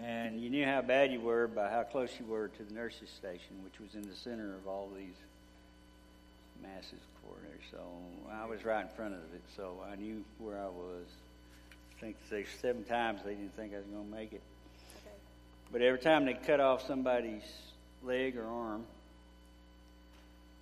[0.00, 3.10] And you knew how bad you were by how close you were to the nurses'
[3.10, 5.16] station, which was in the center of all these
[6.62, 7.58] masses coordinator.
[7.70, 7.78] So
[8.30, 11.06] I was right in front of it, so I knew where I was.
[11.96, 14.42] I think they seven times they didn't think I was going to make it.
[14.98, 15.16] Okay.
[15.72, 17.42] But every time they cut off somebody's
[18.04, 18.84] leg or arm,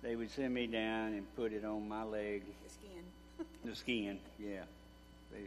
[0.01, 2.41] they would send me down and put it on my leg.
[2.63, 3.45] The skin.
[3.65, 4.63] the skin, yeah.
[5.31, 5.41] They,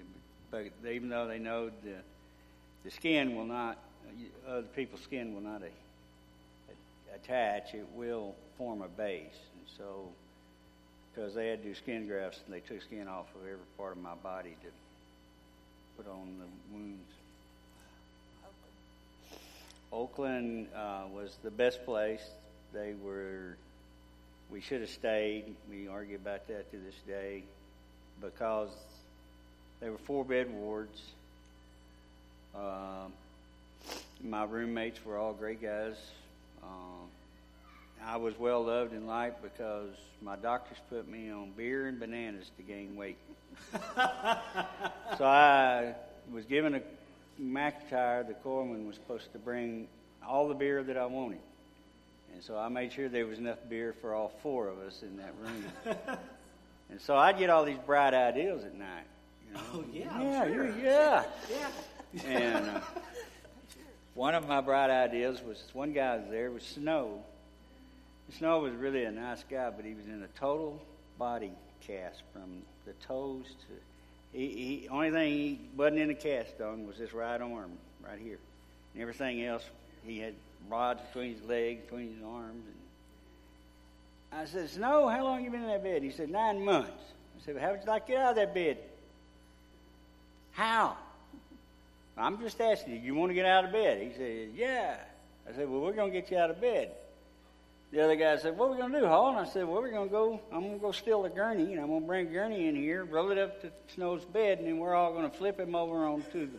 [0.50, 1.96] but even though they know the
[2.84, 3.76] the skin will not,
[4.48, 7.74] other people's skin will not a, a, attach.
[7.74, 10.08] It will form a base, and so
[11.14, 13.92] because they had to do skin grafts and they took skin off of every part
[13.92, 17.12] of my body to put on the wounds.
[19.92, 22.22] Oakland uh, was the best place.
[22.72, 23.56] They were.
[24.50, 25.54] We should have stayed.
[25.68, 27.42] We argue about that to this day
[28.20, 28.70] because
[29.80, 31.00] they were four bed wards.
[32.54, 33.12] Um,
[34.22, 35.96] my roommates were all great guys.
[36.62, 37.08] Um,
[38.04, 39.90] I was well loved and liked because
[40.22, 43.16] my doctors put me on beer and bananas to gain weight.
[43.72, 45.94] so I
[46.32, 46.82] was given a
[47.40, 49.88] McIntyre, the corpsman was supposed to bring
[50.26, 51.40] all the beer that I wanted.
[52.34, 55.16] And so I made sure there was enough beer for all four of us in
[55.16, 55.96] that room.
[56.90, 59.06] and so I'd get all these bright ideas at night.
[59.50, 59.60] You know?
[59.74, 60.66] Oh, yeah, yeah, sure.
[60.66, 61.24] you- yeah.
[61.50, 62.22] Yeah.
[62.26, 62.80] And uh,
[64.14, 67.22] one of my bright ideas was this one guy was there was Snow.
[68.38, 70.80] Snow was really a nice guy, but he was in a total
[71.18, 71.52] body
[71.86, 74.36] cast from the toes to.
[74.38, 74.46] He,
[74.82, 77.72] he only thing he wasn't in a cast on was his right arm,
[78.04, 78.38] right here,
[78.94, 79.64] and everything else
[80.04, 80.34] he had
[80.68, 82.64] rods between his legs, between his arms.
[84.32, 86.02] And I said, Snow, how long you been in that bed?
[86.04, 86.90] He said, nine months.
[87.36, 88.78] I said, well, how would you like to get out of that bed?
[90.52, 90.96] How?
[92.16, 94.02] I'm just asking you, you want to get out of bed?
[94.02, 94.96] He said, Yeah.
[95.48, 96.90] I said, Well, we're going to get you out of bed.
[97.92, 99.30] The other guy said, What are we going to do, Hall?
[99.30, 101.72] And I said, Well, we're going to go, I'm going to go steal a gurney,
[101.72, 104.66] and I'm going to bring Gurney in here, roll it up to Snow's bed, and
[104.66, 106.58] then we're all going to flip him over onto the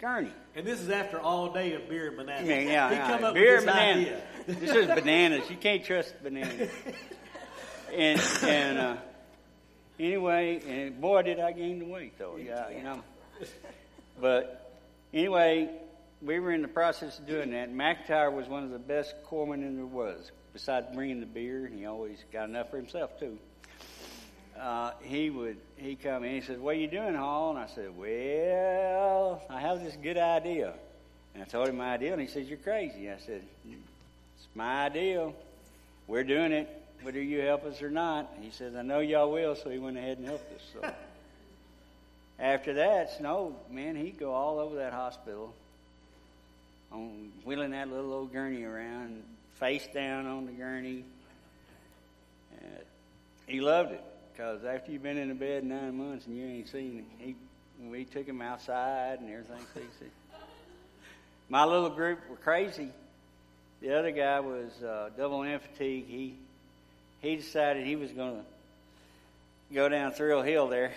[0.00, 0.32] gurney.
[0.56, 2.48] And this is after all day of beer and bananas.
[2.48, 4.22] mean, yeah, he yeah, come up beer with and this bananas.
[4.48, 4.60] idea.
[4.60, 5.50] this is bananas.
[5.50, 6.70] You can't trust bananas.
[7.94, 8.96] and and uh,
[10.00, 12.36] anyway, and boy, did I gain the weight though.
[12.36, 13.02] Yeah, you know.
[14.20, 14.78] But
[15.14, 15.70] anyway,
[16.20, 17.72] we were in the process of doing that.
[17.72, 20.30] McIntyre was one of the best corpsmen in there was.
[20.52, 23.38] Besides bringing the beer, and he always got enough for himself too.
[24.60, 26.34] Uh, he would he come in.
[26.34, 30.18] He said, "What are you doing, Hall?" And I said, "Well, I have this good
[30.18, 30.74] idea."
[31.34, 34.86] And I told him my idea, and he says, "You're crazy." I said, "It's my
[34.86, 35.32] idea.
[36.08, 39.30] We're doing it, whether you help us or not." And he says, "I know y'all
[39.30, 40.62] will," so he went ahead and helped us.
[40.72, 40.92] So
[42.38, 45.54] after that, Snow, man, he'd go all over that hospital,
[46.92, 49.22] on wheeling that little old gurney around,
[49.54, 51.04] face down on the gurney.
[52.60, 52.84] And
[53.46, 56.68] he loved it because after you've been in the bed nine months and you ain't
[56.68, 57.36] seen him, he
[57.88, 59.66] we took him outside and everything.
[59.98, 60.06] So
[61.48, 62.90] my little group were crazy.
[63.80, 66.06] The other guy was uh, double M fatigue.
[66.06, 66.36] He
[67.20, 70.92] he decided he was going to go down Thrill Hill there.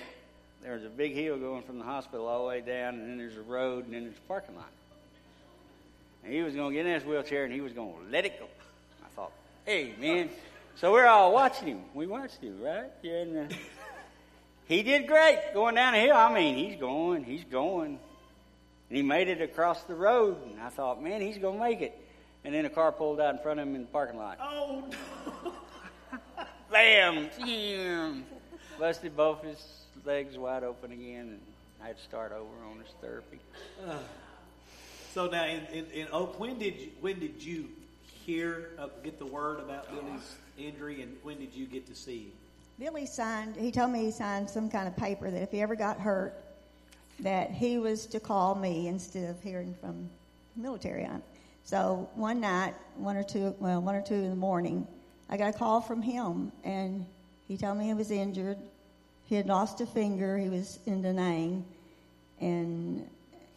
[0.63, 3.17] There was a big hill going from the hospital all the way down, and then
[3.17, 4.69] there's a road, and then there's a parking lot.
[6.23, 8.25] And he was going to get in his wheelchair, and he was going to let
[8.25, 8.45] it go.
[9.03, 9.33] I thought,
[9.65, 10.29] hey, man.
[10.77, 11.81] So we're all watching him.
[11.93, 12.85] We watched him, right?
[13.01, 13.55] Yeah, and, uh,
[14.67, 16.15] he did great going down the hill.
[16.15, 17.99] I mean, he's going, he's going.
[18.89, 21.81] And he made it across the road, and I thought, man, he's going to make
[21.81, 21.97] it.
[22.45, 24.37] And then a car pulled out in front of him in the parking lot.
[24.41, 24.85] Oh,
[26.73, 27.29] Bam!
[27.39, 28.25] Bam!
[28.79, 29.63] Busted both his
[30.05, 31.39] legs wide open again, and
[31.83, 33.39] I had to start over on his therapy.
[35.13, 37.69] so now in, in, in Oak, when did you, when did you
[38.25, 42.23] hear uh, get the word about Billy's injury, and when did you get to see
[42.23, 42.31] him?
[42.79, 45.75] Billy signed, he told me he signed some kind of paper that if he ever
[45.75, 46.43] got hurt,
[47.19, 50.09] that he was to call me instead of hearing from
[50.55, 51.21] the military on.
[51.65, 54.87] So one night, one or two, well, one or two in the morning,
[55.33, 57.07] I got a call from him, and
[57.47, 58.59] he told me he was injured.
[59.25, 60.37] He had lost a finger.
[60.37, 61.65] He was in Da Nang,
[62.39, 63.09] and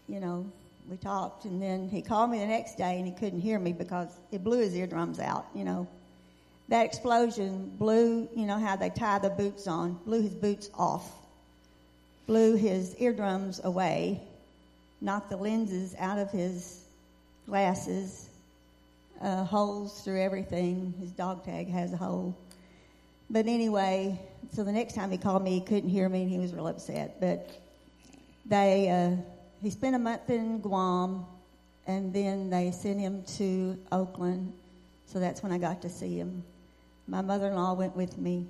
[0.09, 0.47] you know,
[0.89, 3.75] we talked, and then he called me the next day, and he couldn't hear me
[3.75, 5.49] because it blew his eardrums out.
[5.55, 5.87] You know,
[6.69, 11.07] that explosion blew, you know how they tie the boots on, blew his boots off,
[12.27, 14.23] blew his eardrums away,
[15.03, 16.85] knocked the lenses out of his
[17.47, 18.26] glasses,
[19.21, 20.95] uh, holes through everything.
[20.99, 22.37] His dog tag has a hole.
[23.29, 24.21] But anyway,
[24.53, 26.69] so the next time he called me, he couldn't hear me and he was real
[26.69, 27.21] upset.
[27.21, 27.51] But
[28.45, 29.17] they, uh,
[29.63, 31.27] he spent a month in Guam
[31.87, 34.53] and then they sent him to Oakland.
[35.07, 36.45] So that's when I got to see him.
[37.07, 38.47] My mother in law went with me.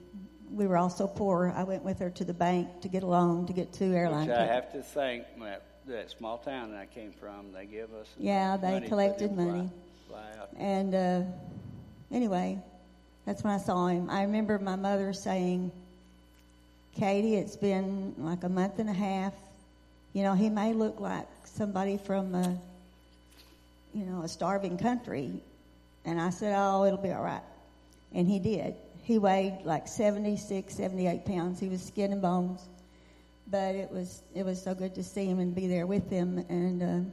[0.50, 1.52] We were all so poor.
[1.54, 4.28] I went with her to the bank to get a loan to get two airline
[4.28, 7.52] Which I have to thank that, that small town that I came from.
[7.52, 9.70] They give us Yeah, they collected money.
[10.58, 11.22] And uh,
[12.10, 12.58] anyway,
[13.24, 14.08] that's when I saw him.
[14.08, 15.70] I remember my mother saying,
[16.96, 19.34] Katie, it's been like a month and a half.
[20.12, 22.56] You know, he may look like somebody from a,
[23.94, 25.32] you know, a starving country.
[26.04, 27.42] And I said, oh, it'll be all right.
[28.14, 28.74] And he did.
[29.02, 31.60] He weighed like 76, 78 pounds.
[31.60, 32.60] He was skin and bones.
[33.48, 36.44] But it was it was so good to see him and be there with him.
[36.48, 37.10] And uh,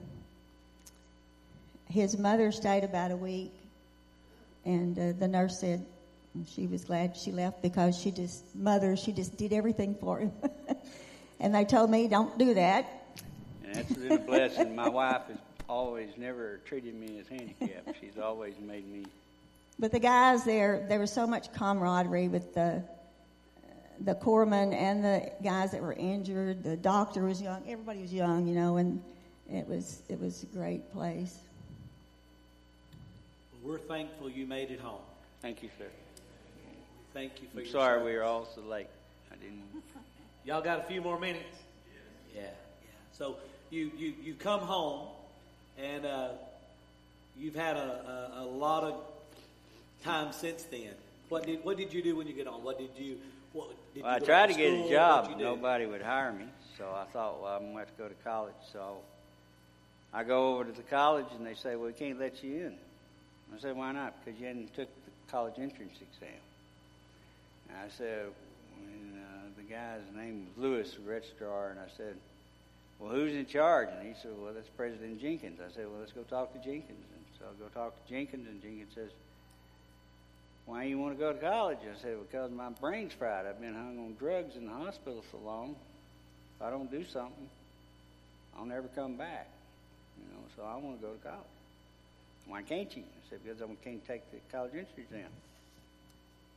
[1.90, 3.54] his mother stayed about a week,
[4.66, 5.86] and uh, the nurse said
[6.48, 10.32] she was glad she left because she just mother she just did everything for him.
[11.40, 12.86] and they told me don't do that.
[13.64, 14.76] And that's been a blessing.
[14.76, 15.38] My wife has
[15.70, 18.00] always never treated me as handicapped.
[18.00, 19.06] She's always made me.
[19.80, 22.84] But the guys there, there was so much camaraderie with the
[24.00, 26.64] the corpsmen and the guys that were injured.
[26.64, 27.64] The doctor was young.
[27.68, 29.02] Everybody was young, you know, and
[29.52, 31.38] it was it was a great place.
[33.64, 35.01] Well, we're thankful you made it home.
[35.41, 35.86] Thank you, sir.
[37.14, 38.05] Thank you for I'm your sorry service.
[38.05, 38.88] we were all so late.
[39.32, 39.64] I didn't.
[40.45, 41.57] Y'all got a few more minutes?
[42.36, 42.47] Yeah, yeah.
[43.11, 43.38] So
[43.70, 45.07] you, you, you come home,
[45.78, 46.30] and uh,
[47.38, 48.95] you've had a, a, a lot of
[50.03, 50.89] time since then.
[51.30, 52.64] What did what did you do when you get on?
[52.64, 53.18] What did you?
[53.53, 55.24] What, did Well, you I go tried to to get a job.
[55.26, 55.49] What'd you do?
[55.55, 56.45] Nobody would hire me,
[56.78, 58.53] so I thought, well, I'm going to have to go to college.
[58.72, 58.97] So
[60.14, 62.74] I go over to the college, and they say, well, we can't let you in.
[63.56, 64.14] I said, why not?
[64.24, 66.41] Because you hadn't took the college entrance exam.
[67.70, 68.26] And I said,
[68.78, 72.16] and, uh, the guy's name was Lewis, the registrar, and I said,
[73.00, 73.89] well, who's in charge?
[73.98, 75.60] And he said, well, that's President Jenkins.
[75.60, 76.89] I said, well, let's go talk to Jenkins.
[77.16, 79.10] And so I go talk to Jenkins, and Jenkins says,
[80.66, 81.80] why you want to go to college?
[81.82, 83.46] I said, because my brain's fried.
[83.46, 85.76] I've been hung on drugs in the hospital so long.
[86.56, 87.50] If I don't do something,
[88.58, 89.50] I'll never come back.
[90.18, 91.53] You know, so I want to go to college.
[92.48, 93.04] Why can't you?
[93.04, 95.30] I said, because I can't take the college entrance exam.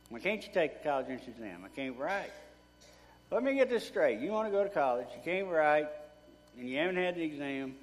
[0.09, 1.61] Why can't you take the college entrance exam?
[1.65, 2.31] I can't write.
[3.31, 4.19] Let me get this straight.
[4.19, 5.87] You want to go to college, you can't write,
[6.57, 7.75] and you haven't had the exam.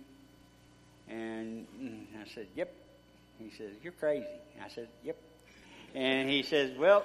[1.08, 2.72] And mm, I said, yep.
[3.38, 4.26] He says, you're crazy.
[4.64, 5.16] I said, yep.
[5.94, 7.04] And he says, Well,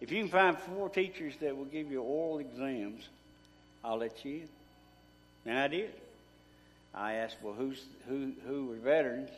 [0.00, 3.08] if you can find four teachers that will give you oral exams,
[3.84, 4.42] I'll let you
[5.44, 5.50] in.
[5.50, 5.90] And I did.
[6.94, 9.30] I asked, Well, who's, who, who were veterans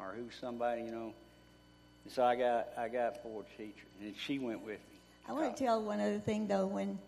[0.00, 1.12] or who's somebody, you know?
[2.04, 4.98] And so I got, I got four teachers, and she went with me.
[5.28, 6.66] I want to tell one other thing though.
[6.66, 6.98] When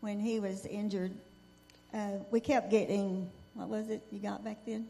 [0.00, 1.12] when he was injured,
[1.94, 4.86] uh, we kept getting what was it you got back then?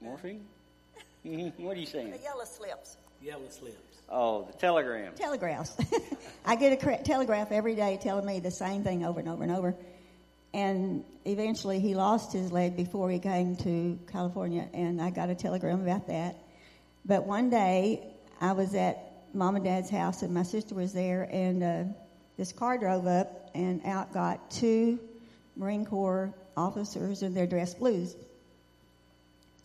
[0.00, 0.44] Morphine?
[1.24, 1.58] Mhm.
[1.60, 2.10] what are you saying?
[2.10, 2.96] The yellow slips.
[3.22, 3.76] Yellow slips.
[4.08, 5.14] Oh, the telegram.
[5.14, 5.76] Telegraphs.
[6.44, 9.52] I get a telegraph every day telling me the same thing over and over and
[9.52, 9.74] over.
[10.56, 15.34] And eventually he lost his leg before he came to California, and I got a
[15.34, 16.34] telegram about that.
[17.04, 18.02] But one day
[18.40, 21.84] I was at mom and dad's house, and my sister was there, and uh,
[22.38, 24.98] this car drove up, and out got two
[25.56, 28.16] Marine Corps officers in their dress blues.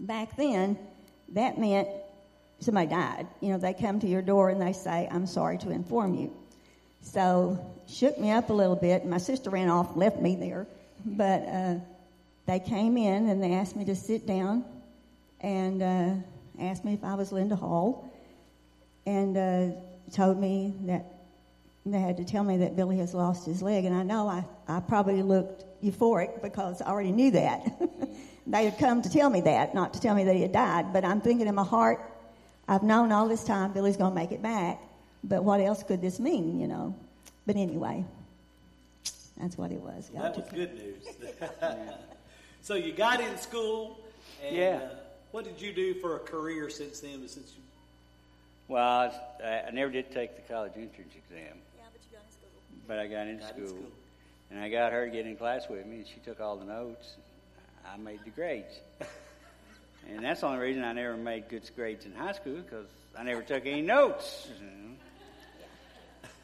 [0.02, 0.78] Back then,
[1.30, 1.88] that meant
[2.60, 3.28] somebody died.
[3.40, 6.36] You know, they come to your door and they say, I'm sorry to inform you.
[7.02, 9.04] So, shook me up a little bit.
[9.04, 10.68] And my sister ran off and left me there.
[11.06, 11.76] But uh,
[12.46, 14.66] they came in and they asked me to sit down
[15.40, 16.14] and uh,
[16.60, 18.12] asked me if I was Linda Hall
[19.06, 19.68] and uh,
[20.12, 21.06] told me that
[21.86, 23.86] they had to tell me that Billy has lost his leg.
[23.86, 27.72] And I know I, I probably looked euphoric because I already knew that.
[28.48, 30.94] they had come to tell me that, not to tell me that he had died.
[30.94, 32.00] But I'm thinking in my heart,
[32.68, 34.80] I've known all this time Billy's going to make it back.
[35.24, 36.96] But what else could this mean, you know?
[37.46, 38.06] But anyway,
[39.42, 40.10] that's what it was.
[40.14, 41.04] Well, God that was took- good news.
[42.62, 44.00] so you got in school,
[44.46, 44.80] and Yeah.
[44.92, 44.96] uh,
[45.32, 47.28] what did you do for a career since then?
[47.28, 47.64] Since you,
[48.68, 51.58] Well, I, was- I I never did take the college entrance exam.
[51.78, 52.50] Yeah, but you got in school.
[52.88, 53.92] But I got into Got in school, school.
[54.52, 56.66] and I got her to get in class with me, and she took all the
[56.66, 57.16] notes.
[57.86, 58.80] I made the grades,
[60.08, 62.86] and that's the only reason I never made good grades in high school because
[63.18, 64.48] I never took any notes.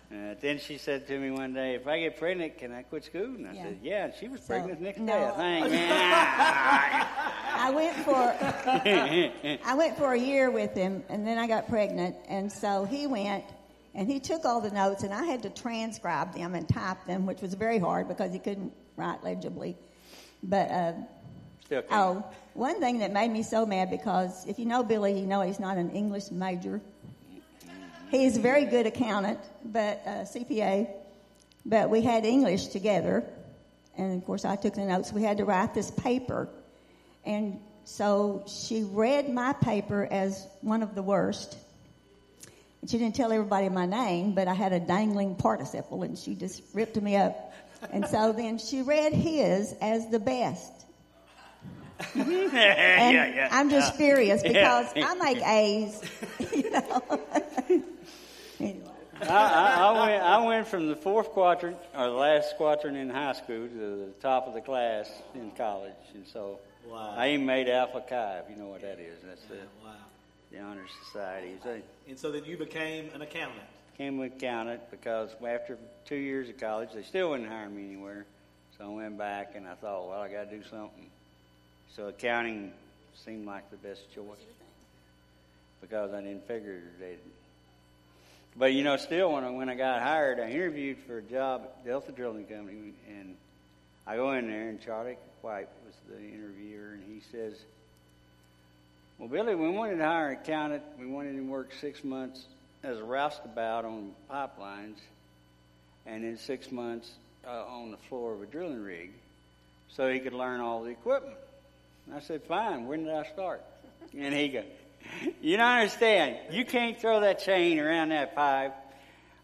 [0.09, 3.03] Uh, then she said to me one day, "If I get pregnant, can I quit
[3.03, 3.63] school?" And I Yeah.
[3.63, 5.13] said, "Yeah." And she was So, pregnant the next no.
[5.17, 5.31] day.
[5.35, 5.73] I think.
[7.59, 12.15] I went for I went for a year with him, and then I got pregnant,
[12.29, 13.43] and so he went
[13.95, 17.25] and he took all the notes, and I had to transcribe them and type them,
[17.25, 19.75] which was very hard because he couldn't write legibly.
[20.43, 20.93] But uh,
[21.65, 21.91] Still can't.
[21.91, 22.23] oh,
[22.53, 25.59] one thing that made me so mad because if you know Billy, you know he's
[25.59, 26.79] not an English major.
[28.09, 30.89] He's a very good accountant, but uh, CPA.
[31.65, 33.25] But we had English together,
[33.97, 35.11] and of course I took the notes.
[35.11, 36.47] We had to write this paper,
[37.25, 41.57] and so she read my paper as one of the worst.
[42.81, 46.35] And she didn't tell everybody my name, but I had a dangling participle, and she
[46.35, 47.53] just ripped me up.
[47.91, 50.71] And so then she read his as the best.
[52.13, 53.49] And yeah, yeah.
[53.51, 56.01] I'm just furious because I make A's,
[56.55, 57.83] you know.
[58.59, 58.81] Anyway.
[59.21, 63.09] I, I, I, went, I went from the fourth quadrant, or the last quadrant in
[63.09, 63.73] high school, to
[64.07, 65.93] the top of the class in college.
[66.13, 66.59] And so
[66.89, 67.15] Wow.
[67.17, 69.17] I even made Alpha Chi, if you know what that is.
[69.21, 69.91] That's the, wow.
[70.51, 71.55] the honor society.
[71.61, 73.59] So And so then you became an accountant.
[73.91, 78.25] became an accountant because after two years of college, they still wouldn't hire me anywhere.
[78.77, 81.09] So I went back and I thought, well, I got to do something.
[81.93, 82.71] So accounting
[83.25, 84.37] seemed like the best choice
[85.81, 87.17] because I didn't figure that.
[88.57, 91.61] But you know, still when I, when I got hired, I interviewed for a job
[91.65, 93.35] at Delta Drilling Company, and
[94.07, 97.53] I go in there, and Charlie White was the interviewer, and he says,
[99.19, 100.81] "Well, Billy, we wanted to hire an accountant.
[100.99, 102.45] We wanted him to work six months
[102.83, 104.97] as a roustabout on pipelines,
[106.07, 107.11] and then six months
[107.45, 109.11] uh, on the floor of a drilling rig,
[109.89, 111.37] so he could learn all the equipment."
[112.07, 112.87] And I said, "Fine.
[112.87, 113.61] When did I start?"
[114.17, 114.63] And he goes.
[115.41, 116.37] You don't understand.
[116.51, 118.75] You can't throw that chain around that pipe.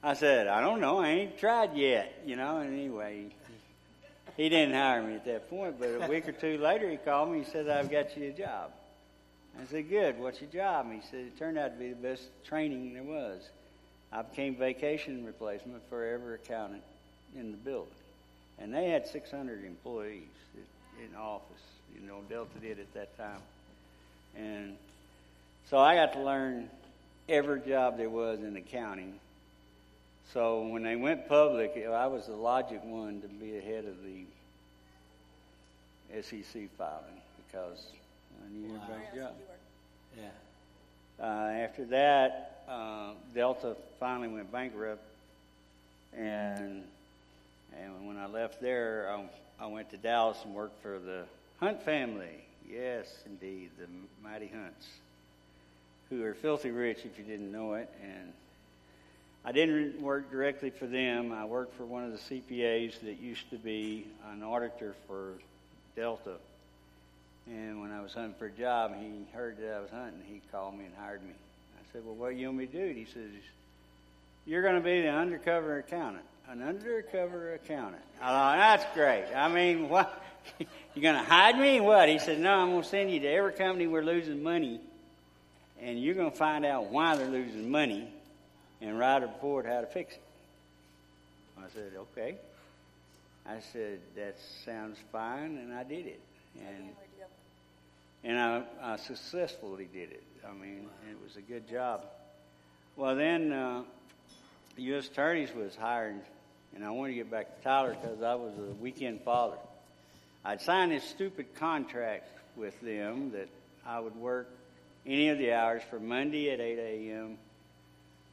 [0.03, 0.99] I said, I don't know.
[0.99, 2.21] I ain't tried yet.
[2.25, 3.27] You know, and anyway,
[4.35, 5.79] he didn't hire me at that point.
[5.79, 7.39] But a week or two later, he called me.
[7.39, 8.71] He said, I've got you a job.
[9.59, 10.19] I said, Good.
[10.19, 10.87] What's your job?
[10.87, 13.41] And he said, It turned out to be the best training there was.
[14.11, 16.83] I became vacation replacement for every accountant
[17.35, 17.93] in the building.
[18.59, 20.23] And they had 600 employees
[20.99, 21.61] in office.
[21.95, 23.39] You know, Delta did at that time.
[24.35, 24.77] And
[25.69, 26.69] so I got to learn
[27.29, 29.19] every job there was in accounting.
[30.33, 34.25] So when they went public, I was the logic one to be ahead of the
[36.21, 37.85] SEC filing because
[38.43, 38.81] I knew wow.
[38.83, 39.33] everybody's job.
[40.17, 40.29] Yeah.
[41.19, 45.03] Uh, after that, uh, Delta finally went bankrupt,
[46.15, 46.83] and
[47.79, 51.23] and when I left there, I, I went to Dallas and worked for the
[51.59, 52.43] Hunt family.
[52.69, 53.87] Yes, indeed, the
[54.23, 54.87] mighty Hunts
[56.17, 57.89] who are filthy rich if you didn't know it.
[58.03, 58.33] And
[59.45, 61.31] I didn't work directly for them.
[61.31, 65.33] I worked for one of the CPAs that used to be an auditor for
[65.95, 66.35] Delta.
[67.47, 70.21] And when I was hunting for a job, he heard that I was hunting.
[70.27, 71.31] He called me and hired me.
[71.31, 72.93] I said, Well, what do you want me to do?
[72.93, 73.29] He says,
[74.45, 76.23] You're going to be the undercover accountant.
[76.47, 78.03] An undercover accountant.
[78.21, 79.25] I thought, That's great.
[79.35, 80.23] I mean, what?
[80.59, 81.81] You're going to hide me?
[81.81, 82.07] What?
[82.07, 84.79] He said, No, I'm going to send you to every company we're losing money
[85.83, 88.07] and you're going to find out why they're losing money
[88.81, 90.21] and write a report how to fix it.
[91.57, 92.35] I said, okay.
[93.45, 96.21] I said, that sounds fine, and I did it.
[96.57, 96.89] And,
[98.23, 100.23] and I, I successfully did it.
[100.47, 102.05] I mean, it was a good job.
[102.95, 103.83] Well, then uh,
[104.75, 105.07] the U.S.
[105.07, 106.15] Attorney's was hired,
[106.75, 109.57] and I wanted to get back to Tyler because I was a weekend father.
[110.45, 113.49] I'd signed this stupid contract with them that
[113.85, 114.49] I would work
[115.05, 117.37] any of the hours from Monday at 8 a.m.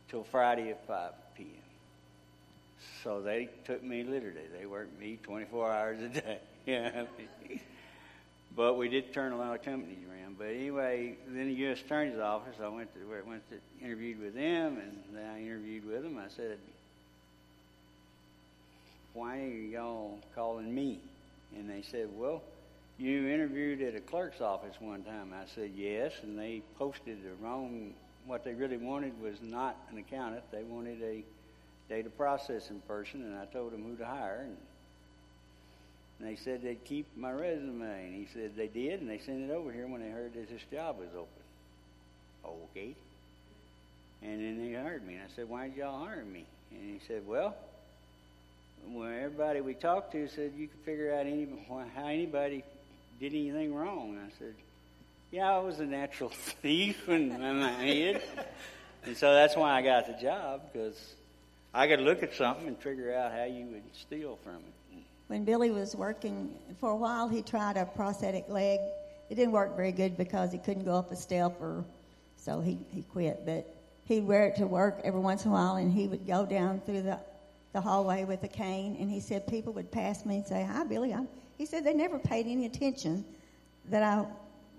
[0.08, 1.48] till Friday at 5 p.m.
[3.02, 4.46] So they took me literally.
[4.58, 6.38] They worked me 24 hours a day.
[6.66, 7.04] yeah.
[8.54, 10.38] but we did turn a lot of companies around.
[10.38, 11.80] But anyway, then the U.S.
[11.80, 15.40] Attorney's Office, I went to where I went to interviewed with them, and then I
[15.40, 16.18] interviewed with them.
[16.18, 16.58] I said,
[19.12, 21.00] "Why are y'all calling me?"
[21.56, 22.42] And they said, "Well."
[23.00, 25.32] You interviewed at a clerk's office one time.
[25.32, 27.94] I said yes, and they posted the wrong.
[28.26, 30.42] What they really wanted was not an accountant.
[30.52, 31.24] They wanted a
[31.88, 34.44] data processing person, and I told them who to hire.
[34.44, 34.56] And,
[36.18, 39.48] and they said they'd keep my resume, and he said they did, and they sent
[39.48, 42.60] it over here when they heard that this job was open.
[42.70, 42.94] Okay.
[44.22, 47.00] And then they hired me, and I said, "Why did y'all hire me?" And he
[47.08, 47.56] said, "Well."
[48.88, 52.64] Well, everybody we talked to said you could figure out any, how anybody
[53.20, 54.18] did anything wrong?
[54.18, 54.54] I said,
[55.30, 56.30] Yeah, I was a natural
[56.62, 58.22] thief in my head.
[59.04, 61.14] And so that's why I got the job, because
[61.72, 65.02] I could look at something and figure out how you would steal from it.
[65.28, 68.80] When Billy was working, for a while he tried a prosthetic leg.
[69.28, 71.84] It didn't work very good because he couldn't go up a step, or
[72.36, 73.46] so he, he quit.
[73.46, 73.72] But
[74.06, 76.80] he'd wear it to work every once in a while, and he would go down
[76.80, 77.20] through the,
[77.72, 78.96] the hallway with a cane.
[78.98, 81.28] And he said people would pass me and say, Hi, Billy, I'm
[81.60, 83.22] he said they never paid any attention
[83.90, 84.24] that I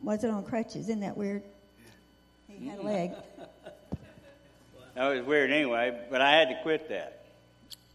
[0.02, 0.90] wasn't on crutches.
[0.90, 1.44] Isn't that weird?
[2.48, 3.12] He had a leg.
[4.96, 7.24] that was weird anyway, but I had to quit that.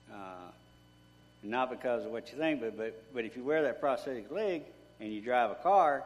[0.08, 0.52] Uh,
[1.42, 4.62] not because of what you think, but, but, but if you wear that prosthetic leg
[5.00, 6.04] and you drive a car,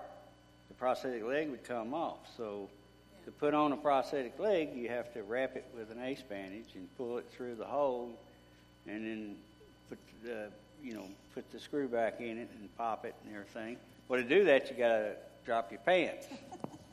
[0.68, 2.34] the prosthetic leg would come off.
[2.38, 2.70] So
[3.26, 6.70] to put on a prosthetic leg, you have to wrap it with an ace bandage
[6.74, 8.18] and pull it through the hole
[8.86, 9.36] and then
[9.90, 10.48] put the
[10.82, 11.04] you know,
[11.34, 13.76] put the screw back in it and pop it and everything.
[14.08, 15.12] Well, to do that, you got to
[15.44, 16.26] drop your pants,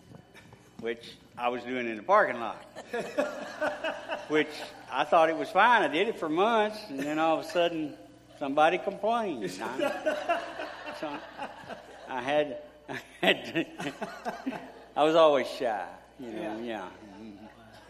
[0.79, 2.63] which I was doing in the parking lot.
[4.27, 4.51] which
[4.91, 5.81] I thought it was fine.
[5.81, 7.93] I did it for months, and then all of a sudden,
[8.39, 9.43] somebody complained.
[9.61, 10.39] I,
[10.99, 11.17] so
[12.09, 12.57] I had,
[12.89, 13.65] I had, to,
[14.95, 15.85] I was always shy,
[16.19, 16.41] you know.
[16.41, 16.57] Yeah.
[16.63, 16.87] yeah
[17.21, 17.36] mm-hmm.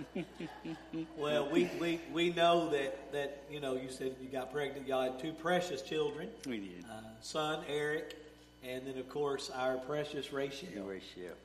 [1.18, 4.88] well, we, we, we know that, that, you know, you said you got pregnant.
[4.88, 6.30] Y'all had two precious children.
[6.46, 6.86] We did.
[6.86, 8.16] Uh, son, Eric,
[8.64, 10.68] And then, of course, our precious Rachel.
[10.84, 11.36] Rachel.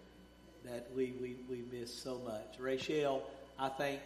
[0.64, 2.58] That we, we, we miss so much.
[2.58, 4.00] Rachel, I think,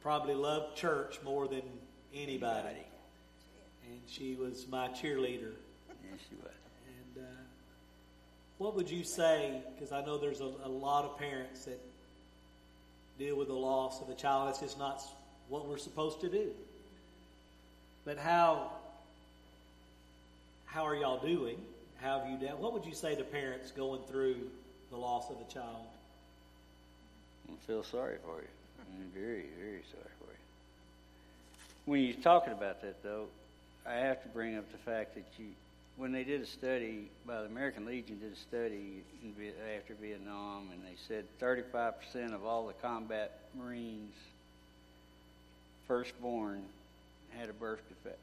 [0.00, 1.62] probably loved church more than
[2.14, 2.86] anybody.
[3.88, 5.52] And she was my cheerleader.
[5.88, 6.52] Yes, she was.
[7.14, 7.28] And uh,
[8.58, 9.62] what would you say?
[9.74, 11.80] Because I know there's a, a lot of parents that
[13.18, 14.50] deal with the loss of a child.
[14.50, 15.02] It's just not
[15.48, 16.50] what we're supposed to do.
[18.04, 18.70] But how
[20.66, 21.58] how are y'all doing?
[22.00, 22.58] How have you done?
[22.58, 24.36] What would you say to parents going through
[24.90, 25.86] the loss of a child?
[27.48, 28.48] I feel sorry for you.
[28.80, 30.38] I'm very, very sorry for you.
[31.84, 33.26] When you're talking about that, though,
[33.86, 35.46] I have to bring up the fact that you,
[35.96, 39.34] when they did a study, by the American Legion did a study in,
[39.76, 44.14] after Vietnam, and they said 35% of all the combat Marines
[45.86, 46.62] firstborn
[47.30, 48.18] had a birth defect.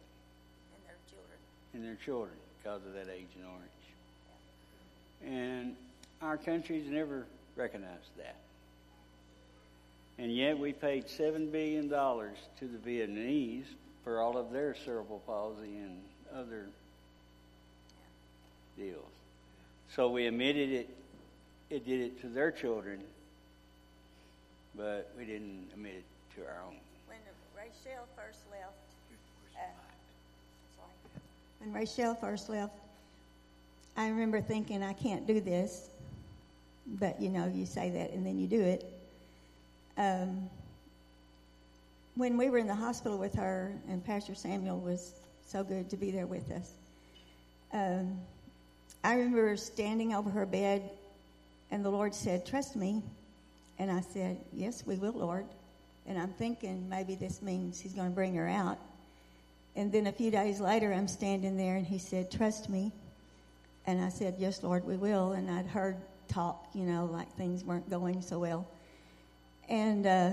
[0.74, 1.38] And their children.
[1.74, 3.66] And their children because of that Agent Orange.
[5.26, 5.76] And
[6.22, 7.26] our country's never
[7.56, 8.36] recognized that.
[10.18, 13.64] And yet we paid $7 billion to the Vietnamese
[14.04, 16.02] for all of their cerebral palsy and
[16.36, 16.66] other
[18.80, 19.06] deals.
[19.96, 20.90] So we admitted it,
[21.70, 23.02] it did it to their children,
[24.76, 26.76] but we didn't admit it to our own.
[27.08, 27.18] When
[27.56, 28.74] Rachel first left,
[29.56, 29.62] uh.
[31.60, 32.74] When Rachel first left,
[33.98, 35.90] I remember thinking, I can't do this.
[37.00, 38.86] But, you know, you say that and then you do it.
[39.98, 40.50] Um,
[42.16, 45.14] when we were in the hospital with her, and Pastor Samuel was
[45.46, 46.72] so good to be there with us,
[47.74, 48.18] um,
[49.04, 50.90] I remember standing over her bed,
[51.72, 53.02] and the Lord said, Trust me.
[53.78, 55.46] And I said, Yes, we will, Lord.
[56.06, 58.78] And I'm thinking maybe this means He's going to bring her out.
[59.76, 62.92] And then a few days later, I'm standing there, and He said, Trust me.
[63.86, 65.32] And I said, Yes, Lord, we will.
[65.32, 65.96] And I'd heard
[66.28, 68.68] talk, you know, like things weren't going so well.
[69.70, 70.32] And uh,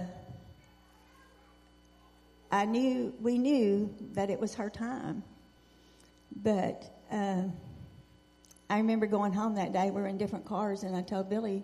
[2.51, 5.23] I knew, we knew that it was her time.
[6.43, 7.43] But uh,
[8.69, 9.91] I remember going home that day.
[9.91, 11.63] We were in different cars, and I told Billy,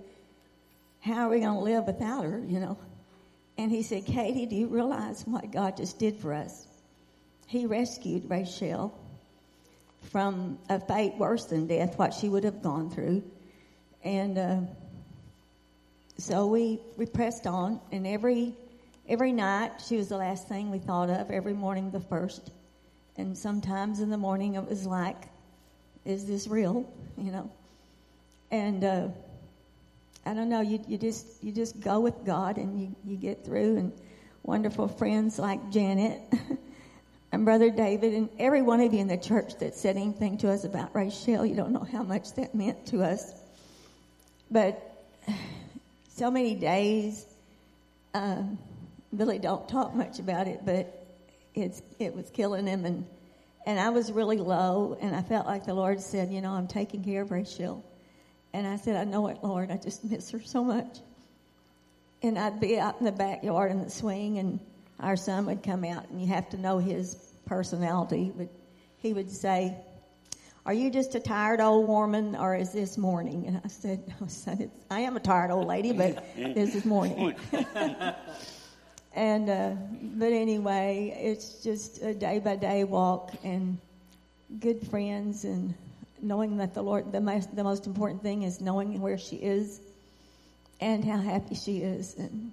[1.00, 2.78] How are we going to live without her, you know?
[3.58, 6.66] And he said, Katie, do you realize what God just did for us?
[7.46, 8.98] He rescued Rachel
[10.10, 13.22] from a fate worse than death, what she would have gone through.
[14.02, 14.60] And uh,
[16.18, 18.54] so we, we pressed on, and every,
[19.08, 22.50] every night she was the last thing we thought of, every morning the first.
[23.16, 25.24] And sometimes in the morning it was like,
[26.04, 26.90] is this real?
[27.16, 27.50] You know?
[28.50, 29.08] And uh,
[30.26, 33.44] I don't know, you, you, just, you just go with God and you, you get
[33.44, 33.92] through, and
[34.42, 36.20] wonderful friends like Janet.
[37.32, 40.50] and Brother David, and every one of you in the church that said anything to
[40.50, 43.32] us about Rachel, you don't know how much that meant to us.
[44.50, 45.04] But
[46.14, 47.24] so many days,
[48.14, 48.58] um,
[49.16, 51.06] Billy don't talk much about it, but
[51.54, 53.06] it's it was killing him, and
[53.66, 56.66] and I was really low, and I felt like the Lord said, you know, I'm
[56.66, 57.84] taking care of Rachel,
[58.52, 60.98] and I said, I know it, Lord, I just miss her so much.
[62.22, 64.60] And I'd be out in the backyard in the swing, and
[65.00, 67.16] our son would come out, and you have to know his
[67.46, 68.48] personality, but
[68.98, 69.76] he would say,
[70.64, 73.46] are you just a tired old woman or is this morning?
[73.48, 77.34] And I said, I, said, I am a tired old lady, but this is morning.
[79.14, 79.70] and, uh,
[80.14, 83.78] but anyway, it's just a day by day walk and
[84.60, 85.74] good friends and
[86.20, 89.80] knowing that the Lord, the most, the most important thing is knowing where she is
[90.80, 92.52] and how happy she is and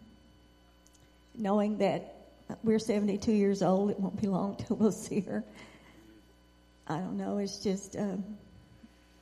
[1.36, 2.15] knowing that
[2.64, 3.91] we're 72 years old.
[3.91, 5.44] It won't be long till we'll see her.
[6.88, 7.38] I don't know.
[7.38, 8.23] It's just um,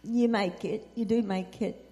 [0.03, 0.87] you make it.
[0.95, 1.83] You do make it,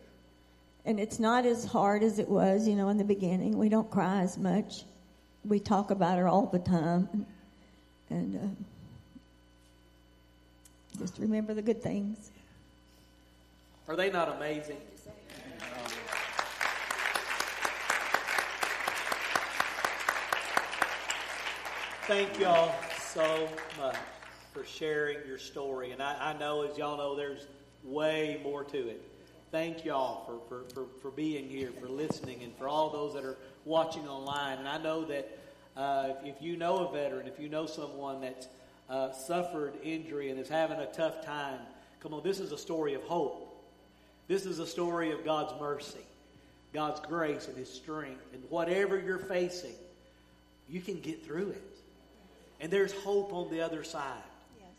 [0.86, 2.68] and it's not as hard as it was.
[2.68, 4.86] You know, in the beginning, we don't cry as much.
[5.48, 7.26] We talk about her all the time,
[8.10, 8.48] and, uh,
[11.00, 12.32] just remember the good things.
[13.88, 14.78] Are they not amazing?
[22.08, 23.50] Thank y'all so
[23.80, 23.96] much
[24.54, 25.92] for sharing your story.
[25.92, 27.48] And I, I, know, as y'all know, there's
[27.84, 29.02] way more to it.
[29.52, 33.24] Thank y'all for, for, for, for being here, for listening, and for all those that
[33.26, 34.60] are watching online.
[34.60, 35.38] And I know that
[35.76, 38.48] uh, if, you know a veteran, if you know someone that's
[38.90, 41.60] uh, suffered injury and is having a tough time,
[42.00, 43.42] come on, this is a story of hope.
[44.28, 46.00] This is a story of God's mercy,
[46.74, 48.22] God's grace, and His strength.
[48.34, 49.76] And whatever you're facing,
[50.70, 51.78] you can get through it.
[52.62, 54.24] And there's hope on the other side.
[54.60, 54.70] Yes.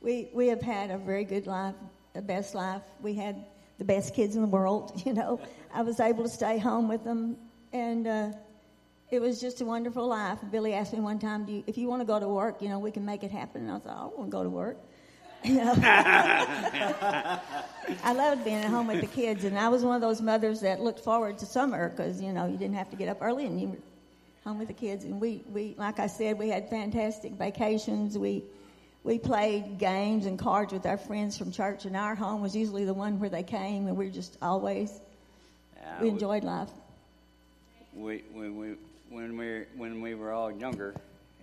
[0.00, 1.74] We, we have had a very good life
[2.18, 2.82] the best life.
[3.00, 3.44] We had
[3.78, 5.00] the best kids in the world.
[5.06, 5.40] You know,
[5.72, 7.36] I was able to stay home with them,
[7.72, 8.32] and uh,
[9.10, 10.38] it was just a wonderful life.
[10.50, 12.68] Billy asked me one time, Do you, "If you want to go to work, you
[12.68, 14.76] know, we can make it happen." And I thought, "I want to go to work."
[15.44, 15.74] You know?
[18.04, 20.60] I loved being at home with the kids, and I was one of those mothers
[20.60, 23.46] that looked forward to summer because you know you didn't have to get up early
[23.46, 23.78] and you were
[24.44, 25.04] home with the kids.
[25.04, 28.18] And we, we, like I said, we had fantastic vacations.
[28.18, 28.44] We
[29.04, 32.84] we played games and cards with our friends from church, and our home was usually
[32.84, 34.90] the one where they came, and we were just always
[35.80, 36.70] Uh, we enjoyed life.
[37.98, 38.74] We, when we
[39.10, 40.94] when we when we were all younger,